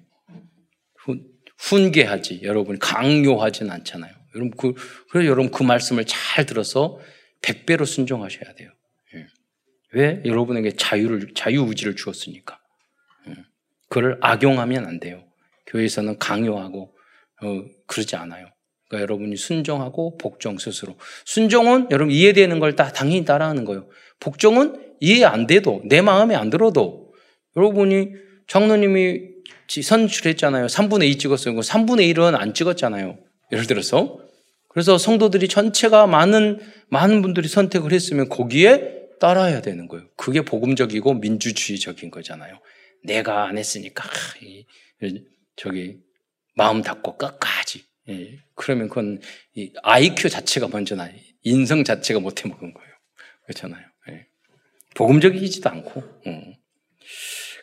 [1.57, 2.41] 훈 계하지.
[2.43, 4.13] 여러분 강요하진 않잖아요.
[4.35, 4.73] 여러분 그
[5.09, 6.99] 그래서 여러분 그 말씀을 잘 들어서
[7.41, 8.71] 백배로 순종하셔야 돼요.
[9.15, 9.27] 예.
[9.93, 12.59] 왜 여러분에게 자유를 자유 의지를 주었으니까.
[13.27, 13.35] 예.
[13.89, 15.30] 그걸 악용하면 안 돼요.
[15.71, 16.93] 교회에서는 강요하고
[17.43, 18.47] 어, 그러지 않아요.
[18.88, 20.95] 그러니까 여러분이 순종하고 복종 스스로.
[21.25, 23.88] 순종은 여러분 이해되는 걸 다 당연히 따라하는 거예요.
[24.19, 27.13] 복종은 이해 안 돼도 내 마음에 안 들어도
[27.55, 28.10] 여러분이
[28.47, 29.31] 장로님이
[29.67, 30.67] 선출했잖아요.
[30.67, 31.55] 3분의 2 찍었어요.
[31.55, 33.17] 3분의 1은 안 찍었잖아요.
[33.53, 34.19] 예를 들어서.
[34.67, 40.07] 그래서 성도들이 전체가 많은, 많은 분들이 선택을 했으면 거기에 따라야 되는 거예요.
[40.15, 42.60] 그게 복음적이고 민주주의적인 거잖아요.
[43.03, 44.03] 내가 안 했으니까,
[45.55, 45.99] 저기,
[46.55, 47.83] 마음 닫고 끝까지.
[48.09, 48.37] 예.
[48.55, 49.19] 그러면 그건
[49.83, 51.09] IQ 자체가 먼저나
[51.43, 52.89] 인성 자체가 못해 먹은 거예요.
[53.43, 53.85] 그렇잖아요.
[54.09, 54.25] 예.
[54.95, 55.99] 복음적이지도 않고.
[56.01, 56.41] 어.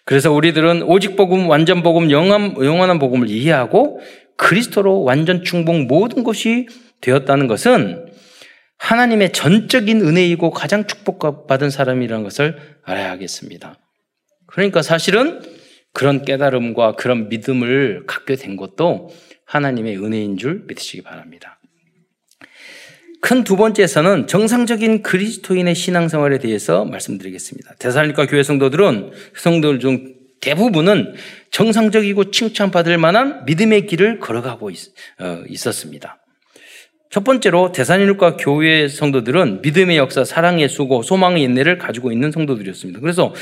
[0.05, 4.01] 그래서 우리들은 오직 복음, 완전 복음, 영원, 영원한 복음을 이해하고
[4.37, 6.67] 그리스도로 완전 충복 모든 것이
[7.01, 8.07] 되었다는 것은
[8.79, 13.79] 하나님의 전적인 은혜이고 가장 축복받은 사람이라는 것을 알아야겠습니다.
[14.47, 15.43] 그러니까 사실은
[15.93, 19.11] 그런 깨달음과 그런 믿음을 갖게 된 것도
[19.45, 21.59] 하나님의 은혜인 줄 믿으시기 바랍니다.
[23.21, 27.75] 큰 두 번째에서는 정상적인 그리스도인의 신앙생활에 대해서 말씀드리겠습니다.
[27.79, 31.15] 대살리카 교회 성도들은 성도들 중 대부분은
[31.51, 36.19] 정상적이고 칭찬받을 만한 믿음의 길을 걸어가고 있, 어, 있었습니다.
[37.11, 43.01] 첫 번째로 대산일과 교회 성도들은 믿음의 역사, 사랑의 수고, 소망의 인내를 가지고 있는 성도들이었습니다.
[43.01, 43.35] 그래서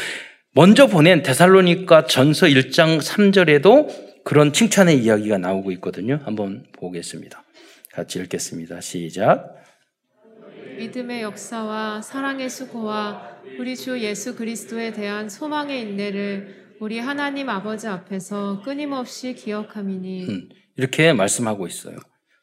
[0.57, 6.19] 먼저 보낸 데살로니가 전서 1장 3절에도 그런 칭찬의 이야기가 나오고 있거든요.
[6.25, 7.45] 한번 보겠습니다.
[7.93, 8.81] 같이 읽겠습니다.
[8.81, 9.63] 시작.
[10.79, 18.63] 믿음의 역사와 사랑의 수고와 우리 주 예수 그리스도에 대한 소망의 인내를 우리 하나님 아버지 앞에서
[18.63, 21.99] 끊임없이 기억함이니 음, 이렇게 말씀하고 있어요.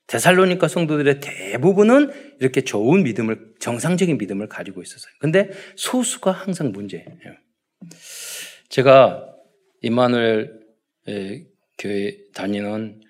[0.06, 5.12] 데살로니카 성도들의 대부분은 이렇게 좋은 믿음을 정상적인 믿음을 가지고 있었어요.
[5.20, 7.43] 근데 소수가 항상 문제예요.
[8.70, 9.26] 제가
[9.82, 10.60] 이마누엘
[11.78, 13.02] 교회 다니는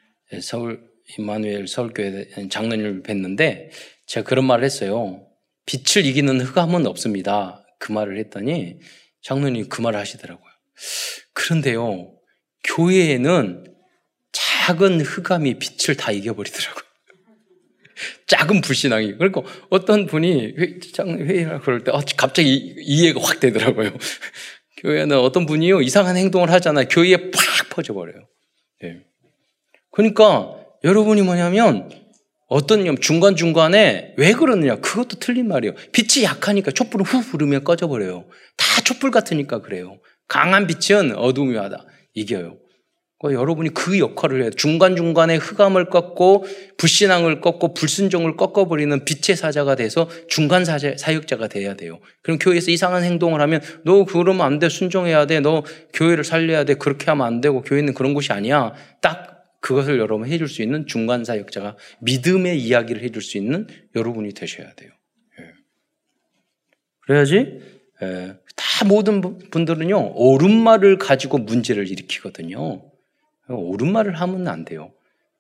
[0.42, 0.84] 서울
[1.18, 3.70] 이마누엘 서울교회 장로님을 뵀는데
[4.06, 5.28] 제가 그런 말을 했어요.
[5.66, 7.66] 빛을 이기는 흑암은 없습니다.
[7.80, 8.80] 그 말을 했더니
[9.22, 10.52] 장로님 그 말을 하시더라고요.
[11.34, 12.14] 그런데요,
[12.64, 13.66] 교회에는
[14.32, 16.84] 작은 흑암이 빛을 다 이겨버리더라고요.
[18.28, 19.18] 작은 불신앙이.
[19.18, 23.96] 그러니까 어떤 분이 회의를 그럴 때 어, 갑자기 이해가 확 되더라고요.
[24.84, 26.88] 교회는 어떤 분이요, 이상한 행동을 하잖아요.
[26.90, 28.28] 교회에 팍 퍼져버려요.
[28.82, 29.02] 네.
[29.92, 31.90] 그러니까 여러분이 뭐냐면
[32.48, 34.76] 어떤 중간 중간에 왜 그러느냐.
[34.76, 35.74] 그것도 틀린 말이에요.
[35.94, 38.26] 빛이 약하니까 촛불은 후 부르면 꺼져버려요.
[38.58, 40.00] 다 촛불 같으니까 그래요.
[40.28, 41.86] 강한 빛은 어둠이 하다.
[42.14, 42.58] 이겨요.
[43.32, 44.50] 여러분이 그 역할을 해요.
[44.50, 46.46] 중간중간에 흑암을 꺾고
[46.78, 52.00] 불신앙을 꺾고 불순종을 꺾어버리는 빛의 사자가 돼서 중간 사자, 사역자가 돼야 돼요.
[52.22, 54.68] 그럼 교회에서 이상한 행동을 하면 너 그러면 안 돼.
[54.68, 55.40] 순종해야 돼.
[55.40, 56.74] 너 교회를 살려야 돼.
[56.74, 58.74] 그렇게 하면 안 되고 교회는 그런 곳이 아니야.
[59.02, 64.74] 딱 그것을 여러분 해줄 수 있는 중간 사역자가 믿음의 이야기를 해줄 수 있는 여러분이 되셔야
[64.74, 64.92] 돼요.
[65.40, 65.46] 예.
[67.02, 67.60] 그래야지
[68.02, 68.36] 예.
[68.58, 72.93] 다 모든 분들은요 옳은 말을 가지고 문제를 일으키거든요.
[73.50, 74.94] 옳은 말을 하면 안 돼요.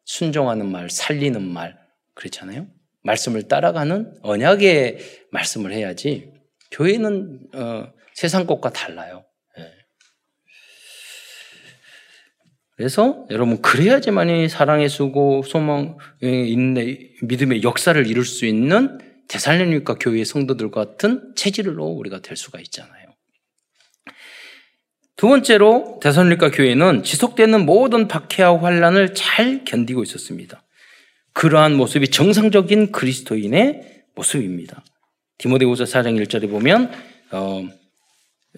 [0.05, 1.77] 순종하는 말, 살리는 말
[2.13, 2.67] 그렇잖아요.
[3.03, 4.97] 말씀을 따라가는 언약의
[5.31, 6.31] 말씀을 해야지.
[6.71, 9.25] 교회는 어, 세상 것과 달라요.
[12.75, 20.71] 그래서 여러분 그래야지만이 사랑의 수고, 소망, 인내, 믿음의 역사를 이룰 수 있는 대살로니까 교회의 성도들
[20.71, 23.02] 같은 체질로 우리가 될 수가 있잖아요.
[25.15, 30.63] 두 번째로 대살로니까 교회는 지속되는 모든 박해와 환란을 잘 견디고 있었습니다.
[31.33, 34.83] 그러한 모습이 정상적인 그리스도인의 모습입니다.
[35.37, 36.91] 디모데후서 4장 1절에 보면
[37.31, 37.67] 어,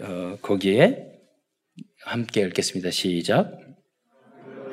[0.01, 1.07] 어, 거기에
[2.05, 2.91] 함께 읽겠습니다.
[2.91, 3.59] 시작.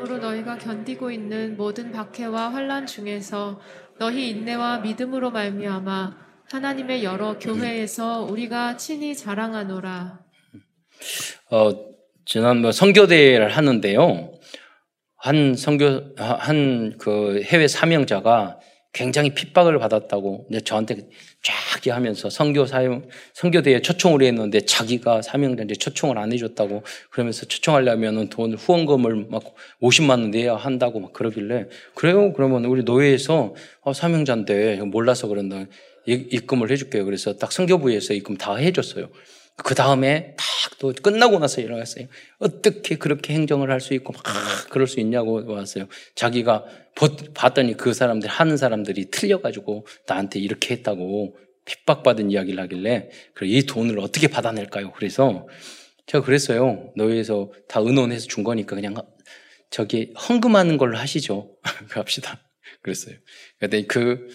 [0.00, 3.60] 으로 너희가 견디고 있는 모든 박해와 환란 중에서
[3.98, 6.16] 너희 인내와 믿음으로 말미암아
[6.50, 10.20] 하나님의 여러 교회에서 우리가 친히 자랑하노라.
[11.50, 11.72] 어,
[12.24, 14.32] 지난 뭐 선교대회를 하는데요.
[15.16, 18.58] 한 선교 한 그 해외 사명자가
[18.92, 21.08] 굉장히 핍박을 받았다고 이제 저한테
[21.42, 28.54] 쫙 하면서 선교 사용 선교대에 초청을 했는데 자기가 사명자인데 초청을 안 해줬다고 그러면서 초청하려면은 돈
[28.54, 29.42] 후원금을 막
[29.80, 32.32] 50만 원 내야 한다고 막 그러길래 그래요?
[32.34, 35.66] 그러면 우리 노예에서 어, 사명자인데 몰라서 그런다.
[36.06, 37.04] 입금을 해줄게요.
[37.04, 39.08] 그래서 딱 선교부에서 입금 다 해줬어요
[39.56, 42.08] 그 다음에 딱 또 끝나고 나서 일어났어요.
[42.38, 44.22] 어떻게 그렇게 행정을 할 수 있고 막
[44.70, 45.86] 그럴 수 있냐고 왔어요.
[46.16, 46.64] 자기가
[47.34, 54.00] 봤더니 그 사람들 하는 사람들이 틀려가지고 나한테 이렇게 했다고 핍박받은 이야기를 하길래 그래 이 돈을
[54.00, 54.90] 어떻게 받아낼까요?
[54.90, 55.46] 그래서
[56.06, 56.92] 제가 그랬어요.
[56.96, 58.94] 너희에서 다 의논해서 준 거니까 그냥
[59.70, 61.56] 저기 헌금하는 걸로 하시죠.
[61.90, 62.40] 합시다.
[62.82, 63.14] 그랬어요.
[63.60, 64.28] 그랬더니 그,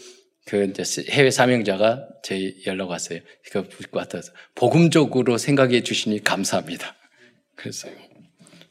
[0.47, 3.19] 그 이제 해외 사명자가 제 연락 왔어요.
[3.51, 6.95] 그거 왔다서 복음적으로 생각해 주시니 감사합니다.
[7.55, 7.93] 그랬어요.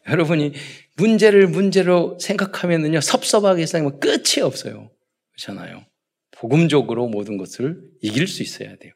[0.08, 0.52] 여러분이
[0.96, 4.90] 문제를 문제로 생각하면은요, 섭섭하게 생각하면 끝이 없어요.
[5.34, 5.84] 그렇잖아요.
[6.30, 8.92] 복음적으로 모든 것을 이길 수 있어야 돼요.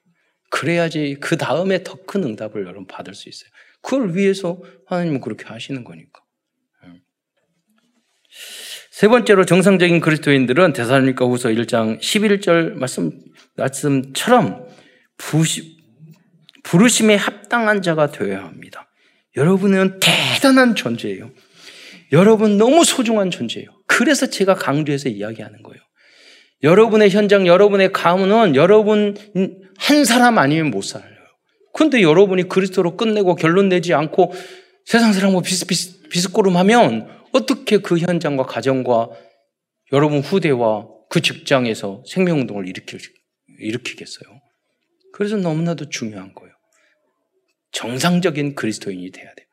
[0.51, 3.51] 그래야지 그 다음에 더 큰 응답을 여러분 받을 수 있어요.
[3.83, 6.23] 그걸 위해서 하나님은 그렇게 하시는 거니까.
[9.01, 13.13] 세 번째로 정상적인 그리스도인들은 대사님과 후서 1장 11절 말씀,
[13.57, 14.67] 말씀처럼
[15.17, 15.79] 부시,
[16.65, 18.91] 부르심에 합당한 자가 되어야 합니다.
[19.39, 21.31] 여러분은 대단한 존재예요.
[22.13, 23.71] 여러분 너무 소중한 존재예요.
[23.87, 25.81] 그래서 제가 강조해서 이야기하는 거예요.
[26.63, 29.17] 여러분의 현장, 여러분의 가문은 여러분
[29.79, 31.09] 한 사람 아니면 못 살아요.
[31.73, 34.35] 근데 여러분이 그리스도로 끝내고 결론 내지 않고
[34.85, 39.11] 세상 사람과 비슷비슷, 비슷고름 하면 어떻게 그 현장과 가정과
[39.93, 42.67] 여러분 후대와 그 직장에서 생명운동을
[43.59, 44.41] 일으키겠어요?
[45.13, 46.55] 그래서 너무나도 중요한 거예요.
[47.73, 49.47] 정상적인 그리스도인이 돼야 돼요.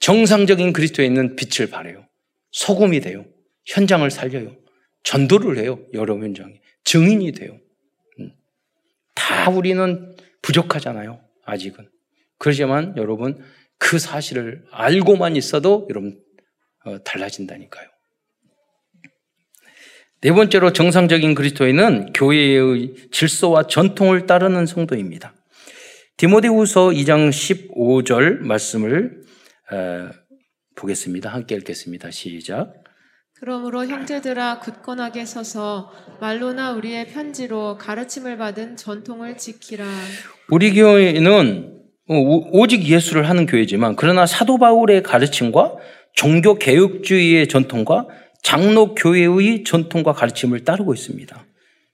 [0.00, 2.06] 정상적인 그리스도인은 빛을 발해요.
[2.52, 3.24] 소금이 돼요.
[3.66, 4.56] 현장을 살려요.
[5.02, 5.78] 전도를 해요.
[5.94, 6.60] 여러 현장에.
[6.84, 7.58] 증인이 돼요.
[8.20, 8.32] 음.
[9.14, 11.20] 다 우리는 부족하잖아요.
[11.44, 11.88] 아직은.
[12.38, 13.42] 그렇지만 여러분
[13.78, 16.25] 그 사실을 알고만 있어도 여러분 어,
[17.04, 17.88] 달라진다니까요.
[20.22, 25.34] 네 번째로 정상적인 그리스도인은 교회의 질서와 전통을 따르는 성도입니다.
[26.16, 29.20] 디모데후서 2장 15절 말씀을
[29.70, 30.10] 어,
[30.74, 31.30] 보겠습니다.
[31.30, 32.10] 함께 읽겠습니다.
[32.10, 32.72] 시작.
[33.38, 39.84] 그러므로 형제들아 굳건하게 서서 말로나 우리의 편지로 가르침을 받은 전통을 지키라.
[40.48, 41.74] 우리 교회는
[42.08, 45.76] 오직 예수를 하는 교회지만 그러나 사도 바울의 가르침과
[46.16, 48.08] 종교 개혁주의의 전통과
[48.42, 51.46] 장로 교회의 전통과 가르침을 따르고 있습니다.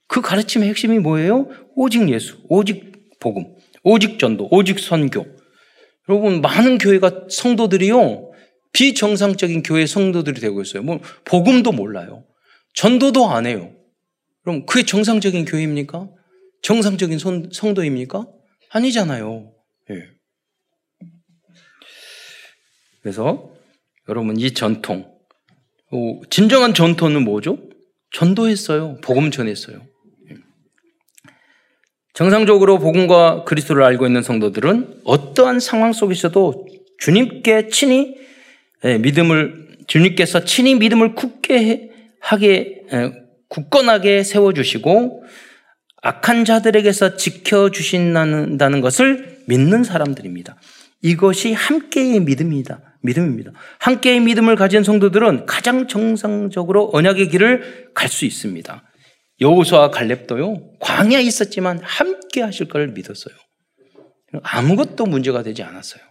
[0.07, 1.49] 그 가르침의 핵심이 뭐예요?
[1.75, 3.53] 오직 예수, 오직 복음,
[3.83, 5.25] 오직 전도, 오직 선교.
[6.09, 8.31] 여러분 많은 교회가 성도들이요
[8.71, 10.83] 비정상적인 교회 성도들이 되고 있어요.
[10.83, 12.23] 뭐 복음도 몰라요.
[12.73, 13.73] 전도도 안 해요.
[14.41, 16.09] 그럼 그게 정상적인 교회입니까?
[16.61, 17.19] 정상적인
[17.51, 18.27] 성도입니까?
[18.71, 19.53] 아니잖아요.
[19.91, 20.03] 예.
[23.01, 23.52] 그래서
[24.09, 25.05] 여러분 이 전통
[25.91, 27.57] 어, 진정한 전통은 뭐죠?
[28.11, 28.97] 전도했어요.
[29.01, 29.81] 복음 전했어요.
[30.31, 30.35] 예.
[32.13, 36.67] 정상적으로 복음과 그리스도를 알고 있는 성도들은 어떠한 상황 속에서도
[36.99, 38.15] 주님께 친히
[38.85, 43.11] 예, 믿음을 주님께서 친히 믿음을 굳게 하게 예,
[43.49, 45.23] 굳건하게 세워 주시고
[46.01, 50.57] 악한 자들에게서 지켜 주신다는 것을 믿는 사람들입니다.
[51.03, 52.97] 이것이 함께의 믿음이다.
[53.01, 53.51] 믿음입니다.
[53.79, 58.83] 함께의 믿음을 가진 성도들은 가장 정상적으로 언약의 길을 갈 수 있습니다.
[59.41, 63.35] 여호수와 갈렙도요 광야에 있었지만 함께 하실 걸 믿었어요.
[64.41, 66.01] 아무것도 문제가 되지 않았어요.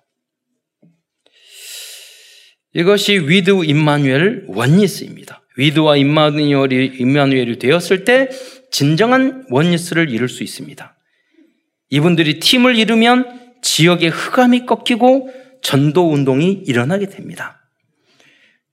[2.74, 5.42] 이것이 with 임마누엘 oneness입니다.
[5.56, 8.28] with와 임마누엘이, 임마누엘이 되었을 때
[8.70, 10.96] 진정한 oneness를 이룰 수 있습니다.
[11.90, 15.30] 이분들이 팀을 이루면 지역의 흑암이 꺾이고
[15.62, 17.60] 전도 운동이 일어나게 됩니다.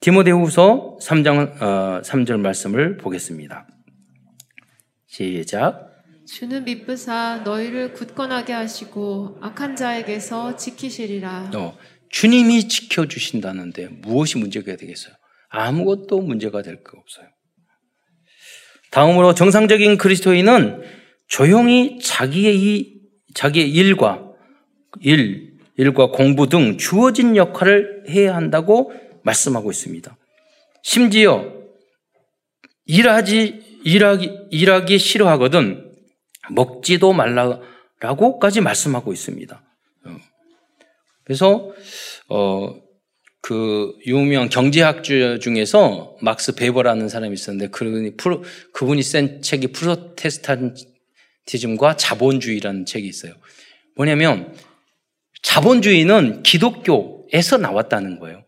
[0.00, 3.66] 디모데후서 3장 어, 3절 말씀을 보겠습니다.
[5.06, 5.88] 시작.
[6.26, 11.50] 주는 미쁘사 너희를 굳건하게 하시고 악한 자에게서 지키시리라.
[11.54, 11.76] 어,
[12.08, 15.14] 주님이 지켜 주신다는데 무엇이 문제가 되겠어요?
[15.48, 17.26] 아무것도 문제가 될 거 없어요.
[18.90, 20.82] 다음으로 정상적인 그리스도인은
[21.28, 23.00] 조용히 자기의 이,
[23.34, 24.29] 자기의 일과
[25.00, 30.16] 일, 일과 공부 등 주어진 역할을 해야 한다고 말씀하고 있습니다.
[30.82, 31.52] 심지어
[32.86, 35.92] 일하지 일하기 일하기 싫어하거든
[36.50, 39.62] 먹지도 말라라고까지 말씀하고 있습니다.
[40.06, 40.16] 어.
[41.24, 41.72] 그래서
[42.28, 42.90] 어
[43.42, 52.84] 그 유명 경제학주 중에서 막스 베버라는 사람이 있었는데 그분이 프로, 그분이 쓴 책이 프로테스탄티즘과 자본주의라는
[52.84, 53.32] 책이 있어요.
[53.96, 54.54] 뭐냐면
[55.42, 58.42] 자본주의는 기독교에서 나왔다는 거예요.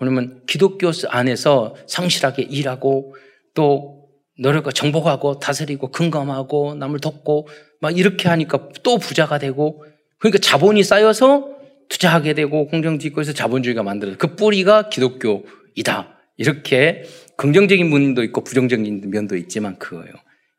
[0.00, 3.14] 왜냐면 기독교 안에서 성실하게 일하고
[3.54, 7.48] 또 노력과 정복하고 다스리고 근감하고 남을 돕고
[7.80, 9.84] 막 이렇게 하니까 또 부자가 되고
[10.18, 11.48] 그러니까 자본이 쌓여서
[11.88, 16.16] 투자하게 되고 공정짓고해서 자본주의가 만들어서 그 뿌리가 기독교이다.
[16.36, 17.04] 이렇게
[17.36, 20.14] 긍정적인 면도 있고 부정적인 면도 있지만 그거예요.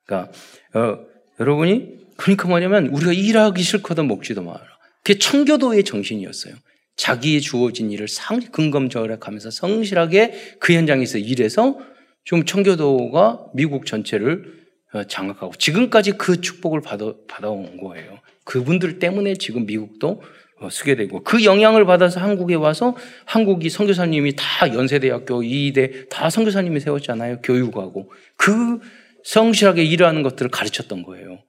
[0.05, 0.31] 그러니까
[0.73, 0.99] 어,
[1.39, 4.61] 여러분이 그러니까 뭐냐면 우리가 일하기 싫거든 먹지도 마라.
[5.03, 6.55] 그게 청교도의 정신이었어요.
[6.95, 11.79] 자기의 주어진 일을 상 근검절약하면서 성실하게 그 현장에서 일해서
[12.23, 14.61] 좀 청교도가 미국 전체를
[14.93, 18.19] 어, 장악하고 지금까지 그 축복을 받아, 받아온 거예요.
[18.43, 20.21] 그분들 때문에 지금 미국도
[20.59, 22.95] 어, 쓰게 되고 그 영향을 받아서 한국에 와서
[23.25, 27.39] 한국이 선교사님이 다 연세대학교 이대 다 선교사님이 세웠잖아요.
[27.41, 28.79] 교육하고 그
[29.23, 31.39] 성실하게 일하는 것들을 가르쳤던 거예요.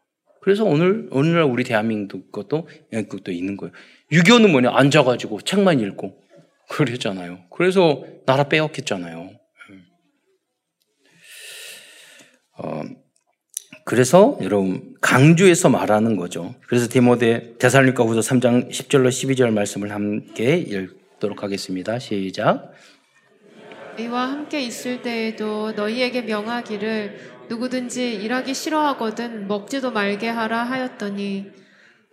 [0.42, 3.72] 그래서 오늘 오늘날 우리 대한민국 것도 영국도 있는 거예요.
[4.10, 6.20] 유교는 뭐냐 앉아가지고 책만 읽고
[6.68, 7.44] 그랬잖아요.
[7.50, 9.30] 그래서 나라 빼앗겼잖아요.
[12.58, 12.82] 어,
[13.84, 16.54] 그래서 여러분 강조해서 말하는 거죠.
[16.66, 22.00] 그래서 디모데 대살로니가 후서 3장 10절로 12절 말씀을 함께 읽도록 하겠습니다.
[22.00, 22.72] 시작.
[23.98, 31.50] 이와 함께 있을 때에도 너희에게 명하기를 누구든지 일하기 싫어하거든 먹지도 말게 하라 하였더니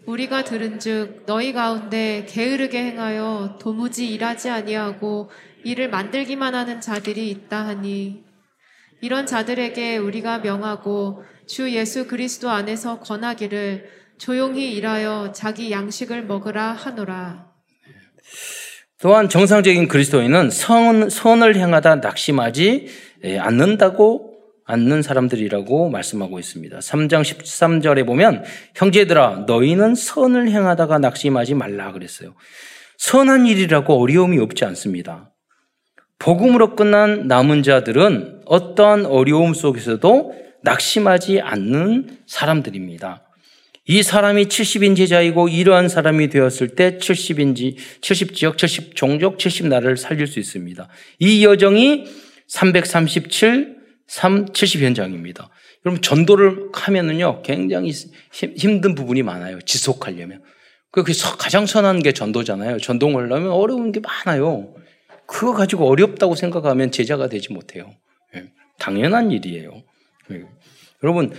[0.06, 5.30] 우리가 들은즉 너희 가운데 게으르게 행하여 도무지 일하지 아니하고
[5.64, 8.24] 일을 만들기만 하는 자들이 있다 하니
[9.02, 17.48] 이런 자들에게 우리가 명하고 주 예수 그리스도 안에서 권하기를 조용히 일하여 자기 양식을 먹으라 하노라.
[19.02, 22.88] 또한 정상적인 그리스도인은 선, 선을 행하다 낙심하지
[23.40, 24.29] 않는다고
[24.70, 26.78] 않는 사람들이라고 말씀하고 있습니다.
[26.78, 28.44] 3장 13절에 보면
[28.76, 32.36] 형제들아 너희는 선을 행하다가 낙심하지 말라 그랬어요.
[32.98, 35.32] 선한 일이라고 어려움이 없지 않습니다.
[36.20, 43.24] 복음으로 끝난 남은 자들은 어떠한 어려움 속에서도 낙심하지 않는 사람들입니다.
[43.86, 49.98] 이 사람이 70인 제자이고 이러한 사람이 되었을 때 70인지 70 지역, 70 종족, 70 나라를
[49.98, 50.88] 살릴 수 있습니다.
[51.18, 52.06] 이 여정이
[52.48, 53.79] 337,
[54.10, 55.50] 3, 70현장입니다.
[55.86, 57.92] 여러분 전도를 하면은요 굉장히
[58.32, 59.62] 힘든 부분이 많아요.
[59.62, 60.44] 지속하려면.
[60.92, 61.04] 그
[61.38, 62.80] 가장 선한 게 전도잖아요.
[62.80, 64.74] 전도를 하려면 어려운 게 많아요.
[65.28, 67.92] 그거 가지고 어렵다고 생각하면 제자가 되지 못해요.
[68.36, 69.84] 예, 당연한 일이에요.
[70.32, 70.44] 예.
[71.04, 71.32] 여러분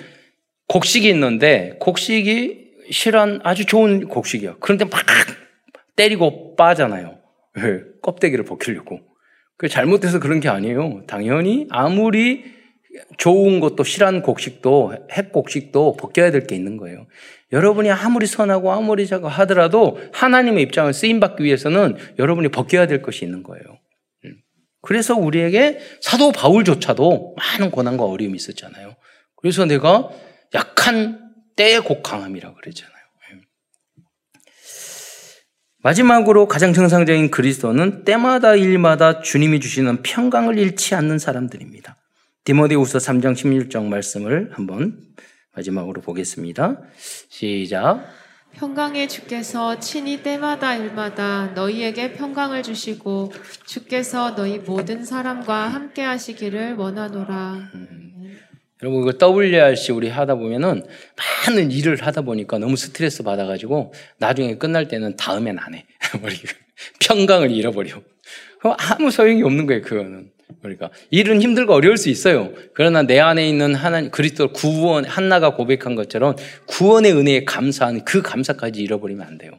[0.69, 4.57] 곡식이 있는데 곡식이 실한 아주 좋은 곡식이야.
[4.61, 5.05] 그런데 막
[5.97, 7.19] 때리고 빠잖아요.
[7.59, 9.01] 예, 껍데기를 벗기려고.
[9.57, 11.03] 그 잘못돼서 그런 게 아니에요.
[11.09, 12.60] 당연히 아무리
[13.19, 17.07] 좋은 것도 실한 곡식도 핵 곡식도 벗겨야 될 게 있는 거예요.
[17.53, 23.25] 여러분이 아무리 선하고 아무리 자고 하더라도 하나님의 입장을 쓰임 받기 위해서는 여러분이 벗겨야 될 것이
[23.25, 23.63] 있는 거예요.
[24.25, 24.37] 음.
[24.83, 28.97] 그래서 우리에게 사도 바울조차도 많은 고난과 어려움이 있었잖아요.
[29.37, 30.11] 그래서 내가
[30.55, 32.95] 약한 때의 곡강함이라고 그러잖아요.
[33.33, 33.43] 음.
[35.83, 42.00] 마지막으로 가장 정상적인 그리스도는 때마다 일마다 주님이 주시는 평강을 잃지 않는 사람들입니다.
[42.45, 44.99] 디모데후서 3장 16절 말씀을 한번
[45.55, 46.81] 마지막으로 보겠습니다.
[47.29, 48.05] 시작.
[48.53, 53.33] 평강의 주께서 친히 때마다 일마다 너희에게 평강을 주시고
[53.67, 57.71] 주께서 너희 모든 사람과 함께 하시기를 원하노라.
[57.75, 58.39] 음.
[58.83, 60.83] 여러분 그 WRC 우리 하다 보면은
[61.47, 65.87] 많은 일을 하다 보니까 너무 스트레스 받아가지고 나중에 끝날 때는 다음엔 안 해.
[67.01, 68.01] 평강을 잃어버려.
[68.79, 70.33] 아무 소용이 없는 거예요 그거는.
[70.61, 72.53] 그러니까 일은 힘들고 어려울 수 있어요.
[72.75, 76.37] 그러나 내 안에 있는 하나님 그리스도 구원 한나가 고백한 것처럼
[76.67, 79.53] 구원의 은혜에 감사한 그 감사까지 잃어버리면 안 돼요.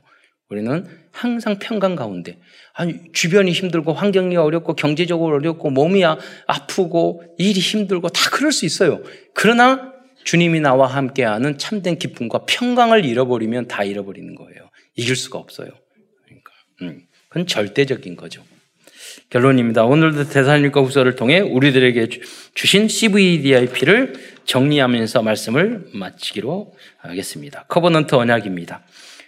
[0.49, 2.37] 우리는 항상 평강 가운데
[2.73, 8.65] 아니 주변이 힘들고 환경이 어렵고 경제적으로 어렵고 몸이 아, 아프고 일이 힘들고 다 그럴 수
[8.65, 9.01] 있어요.
[9.33, 14.69] 그러나 주님이 나와 함께하는 참된 기쁨과 평강을 잃어버리면 다 잃어버리는 거예요.
[14.95, 15.69] 이길 수가 없어요.
[16.25, 18.43] 그러니까 음, 그건 절대적인 거죠.
[19.31, 19.85] 결론입니다.
[19.85, 22.09] 오늘도 데살로니가 후서를 통해 우리들에게
[22.53, 24.13] 주신 CVDIP를
[24.43, 27.63] 정리하면서 말씀을 마치기로 하겠습니다.
[27.69, 28.81] covenant 언약입니다.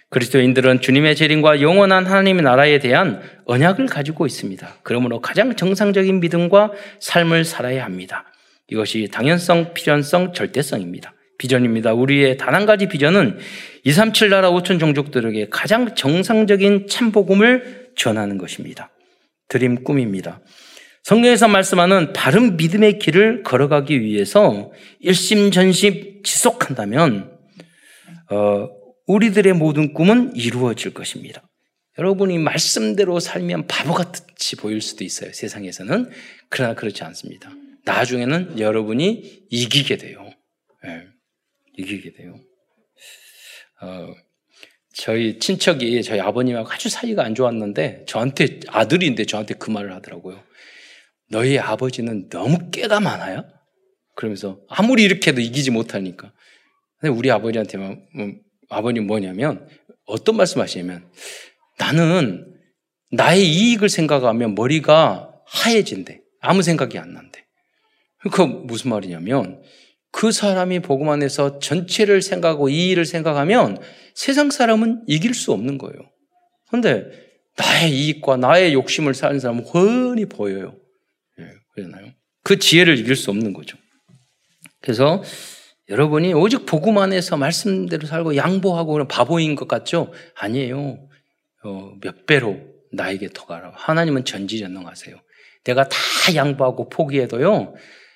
[0.10, 4.76] 그리스도인들은 주님의 재림과 영원한 하나님의 나라에 대한 언약을 가지고 있습니다.
[4.84, 8.26] 그러므로 가장 정상적인 믿음과 삶을 살아야 합니다.
[8.70, 11.14] 이것이 당연성, 필연성, 절대성입니다.
[11.38, 11.93] 비전입니다.
[11.93, 13.39] 우리의 단 한 가지 비전은
[13.86, 18.93] 237 나라 5천 종족들에게 가장 정상적인 참복음을 전하는 것입니다.
[19.48, 20.41] 드림 꿈입니다.
[21.04, 27.38] 성경에서 말씀하는 바른 믿음의 길을 걸어가기 위해서 일심전심 지속한다면
[28.32, 28.70] 어,
[29.08, 31.44] 우리들의 모든 꿈은 이루어질 것입니다.
[32.00, 35.32] 여러분이 말씀대로 살면 바보 같이 보일 수도 있어요.
[35.32, 36.10] 세상에서는
[36.50, 37.52] 그러나 그렇지 않습니다.
[37.86, 40.32] 나중에는 여러분이 이기게 돼요.
[40.84, 41.04] 네,
[41.78, 42.39] 이기게 돼요.
[43.82, 44.08] 어,
[45.04, 50.41] 저희 친척이 저희 아버님하고 아주 사이가 안 좋았는데 저한테 아들인데 저한테 그 말을 하더라고요.
[51.30, 53.43] 너희 아버지는 너무 깨가 많아요.
[54.16, 56.32] 그러면서 아무리 이렇게 해도 이기지 못하니까.
[56.99, 57.97] 근데 우리 아버지한테 뭐,
[58.70, 59.68] 아버님 뭐냐면
[60.06, 61.12] 어떤 말씀하시냐면
[61.78, 62.56] 나는
[63.12, 66.22] 나의 이익을 생각하면 머리가 하얘진대.
[66.39, 67.43] 아무 생각이 안 난대.
[68.32, 69.64] 그 무슨 말이냐면
[70.14, 73.80] 그 사람이 복음 안에서 전체를 생각하고 이 일을 생각하면
[74.14, 75.97] 세상 사람은 이길 수 없는 거예요.
[76.68, 77.07] 그런데
[77.57, 80.76] 나의 이익과 나의 욕심을 사는 사람은 훤히 보여요.
[81.39, 82.11] 예, 그러나요?
[82.43, 83.76] 그 지혜를 이길 수 없는 거죠.
[84.82, 85.24] 그래서
[85.89, 90.14] 여러분이 오직 복음 안에서 말씀대로 살고 양보하고 바보인 것 같죠?
[90.36, 91.09] 아니에요.
[91.64, 92.59] 어, 몇 배로
[92.91, 93.72] 나에게 더 가라.
[93.76, 95.16] 하나님은 전지전능하세요.
[95.64, 95.97] 내가 다
[96.36, 97.74] 양보하고 포기해도요,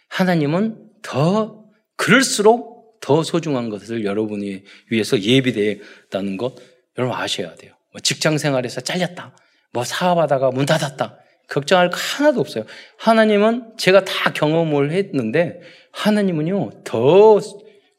[0.10, 1.67] 하나님은 더
[1.98, 6.56] 그럴수록 더 소중한 것을 여러분이 위해서 예비되다는 것
[6.98, 7.74] 여러분 아셔야 돼요.
[7.92, 9.36] 뭐 직장 생활에서 잘렸다.
[9.74, 11.20] 뭐 사업하다가 문 닫았다.
[11.50, 12.66] 걱정할 거 하나도 없어요.
[12.98, 17.40] 하나님은 제가 다 경험을 했는데 하나님은요 더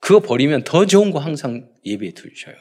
[0.01, 2.55] 그거 버리면 더 좋은 거 항상 예비해 두셔요.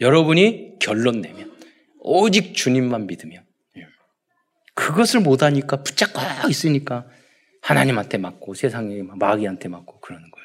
[0.00, 1.52] 여러분이 결론 내면
[2.00, 3.42] 오직 주님만 믿으면
[3.78, 3.86] 예.
[4.74, 7.06] 그것을 못하니까 붙잡고 있으니까
[7.62, 10.37] 하나님한테 맞고 세상에 마귀한테 맞고 그러는 거예요.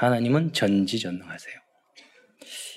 [0.00, 1.54] 하나님은 전지전능하세요.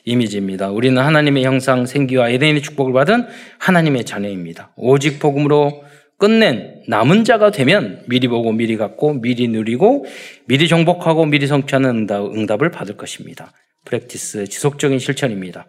[0.03, 0.71] 이미지입니다.
[0.71, 3.27] 우리는 하나님의 형상, 생기와 에덴의 축복을 받은
[3.59, 4.73] 하나님의 자녀입니다.
[4.75, 5.85] 오직 복음으로
[6.17, 10.05] 끝낸 남은 자가 되면 미리 보고 미리 갖고 미리 누리고
[10.47, 13.53] 미리 정복하고 미리 성취하는 응답 을 받을 것입니다.
[13.85, 15.67] 프랙티스 지속적인 실천입니다.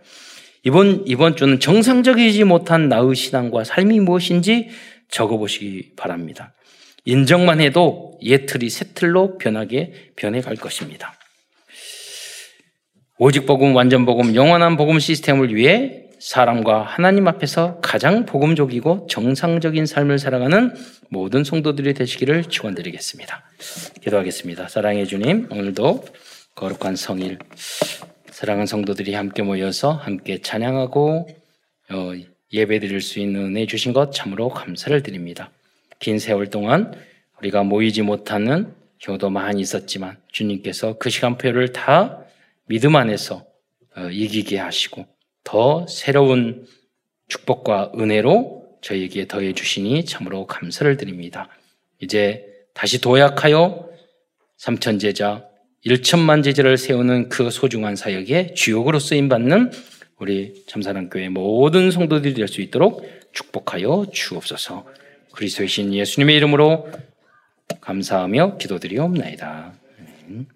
[0.64, 4.70] 이번 이번 주는 정상적이지 못한 나의 신앙과 삶이 무엇인지
[5.09, 6.52] 적어보시기 바랍니다.
[7.05, 11.14] 인정만 해도 옛 틀이 새 틀로 변하게 변해갈 것입니다.
[13.16, 20.18] 오직 복음, 완전 복음, 영원한 복음 시스템을 위해 사람과 하나님 앞에서 가장 복음적이고 정상적인 삶을
[20.18, 20.74] 살아가는
[21.10, 23.44] 모든 성도들이 되시기를 축원드리겠습니다.
[24.02, 24.66] 기도하겠습니다.
[24.66, 26.04] 사랑해 주님, 오늘도
[26.56, 27.38] 거룩한 성일
[28.30, 31.28] 사랑하는 성도들이 함께 모여서 함께 찬양하고
[31.90, 32.12] 어,
[32.52, 35.50] 예배드릴 수 있는 은혜 주신 것 참으로 감사를 드립니다.
[36.00, 36.92] 긴 세월 동안
[37.38, 42.24] 우리가 모이지 못하는 경우도 많이 있었지만 주님께서 그 시간표를 다
[42.66, 43.44] 믿음 안에서
[43.96, 45.06] 어, 이기게 하시고
[45.44, 46.66] 더 새로운
[47.28, 51.48] 축복과 은혜로 저희에게 더해 주시니 참으로 감사를 드립니다.
[52.00, 53.88] 이제 다시 도약하여
[54.56, 55.46] 삼천 제자,
[55.82, 59.70] 일천만 제자를 세우는 그 소중한 사역에 주역으로 쓰임 받는
[60.18, 64.86] 우리 참사랑 교회 모든 성도들이 될 수 있도록 축복하여 주옵소서.
[65.32, 66.88] 그리스도의 신 예수님의 이름으로
[67.80, 69.74] 감사하며 기도드리옵나이다.
[69.98, 70.54] 아멘.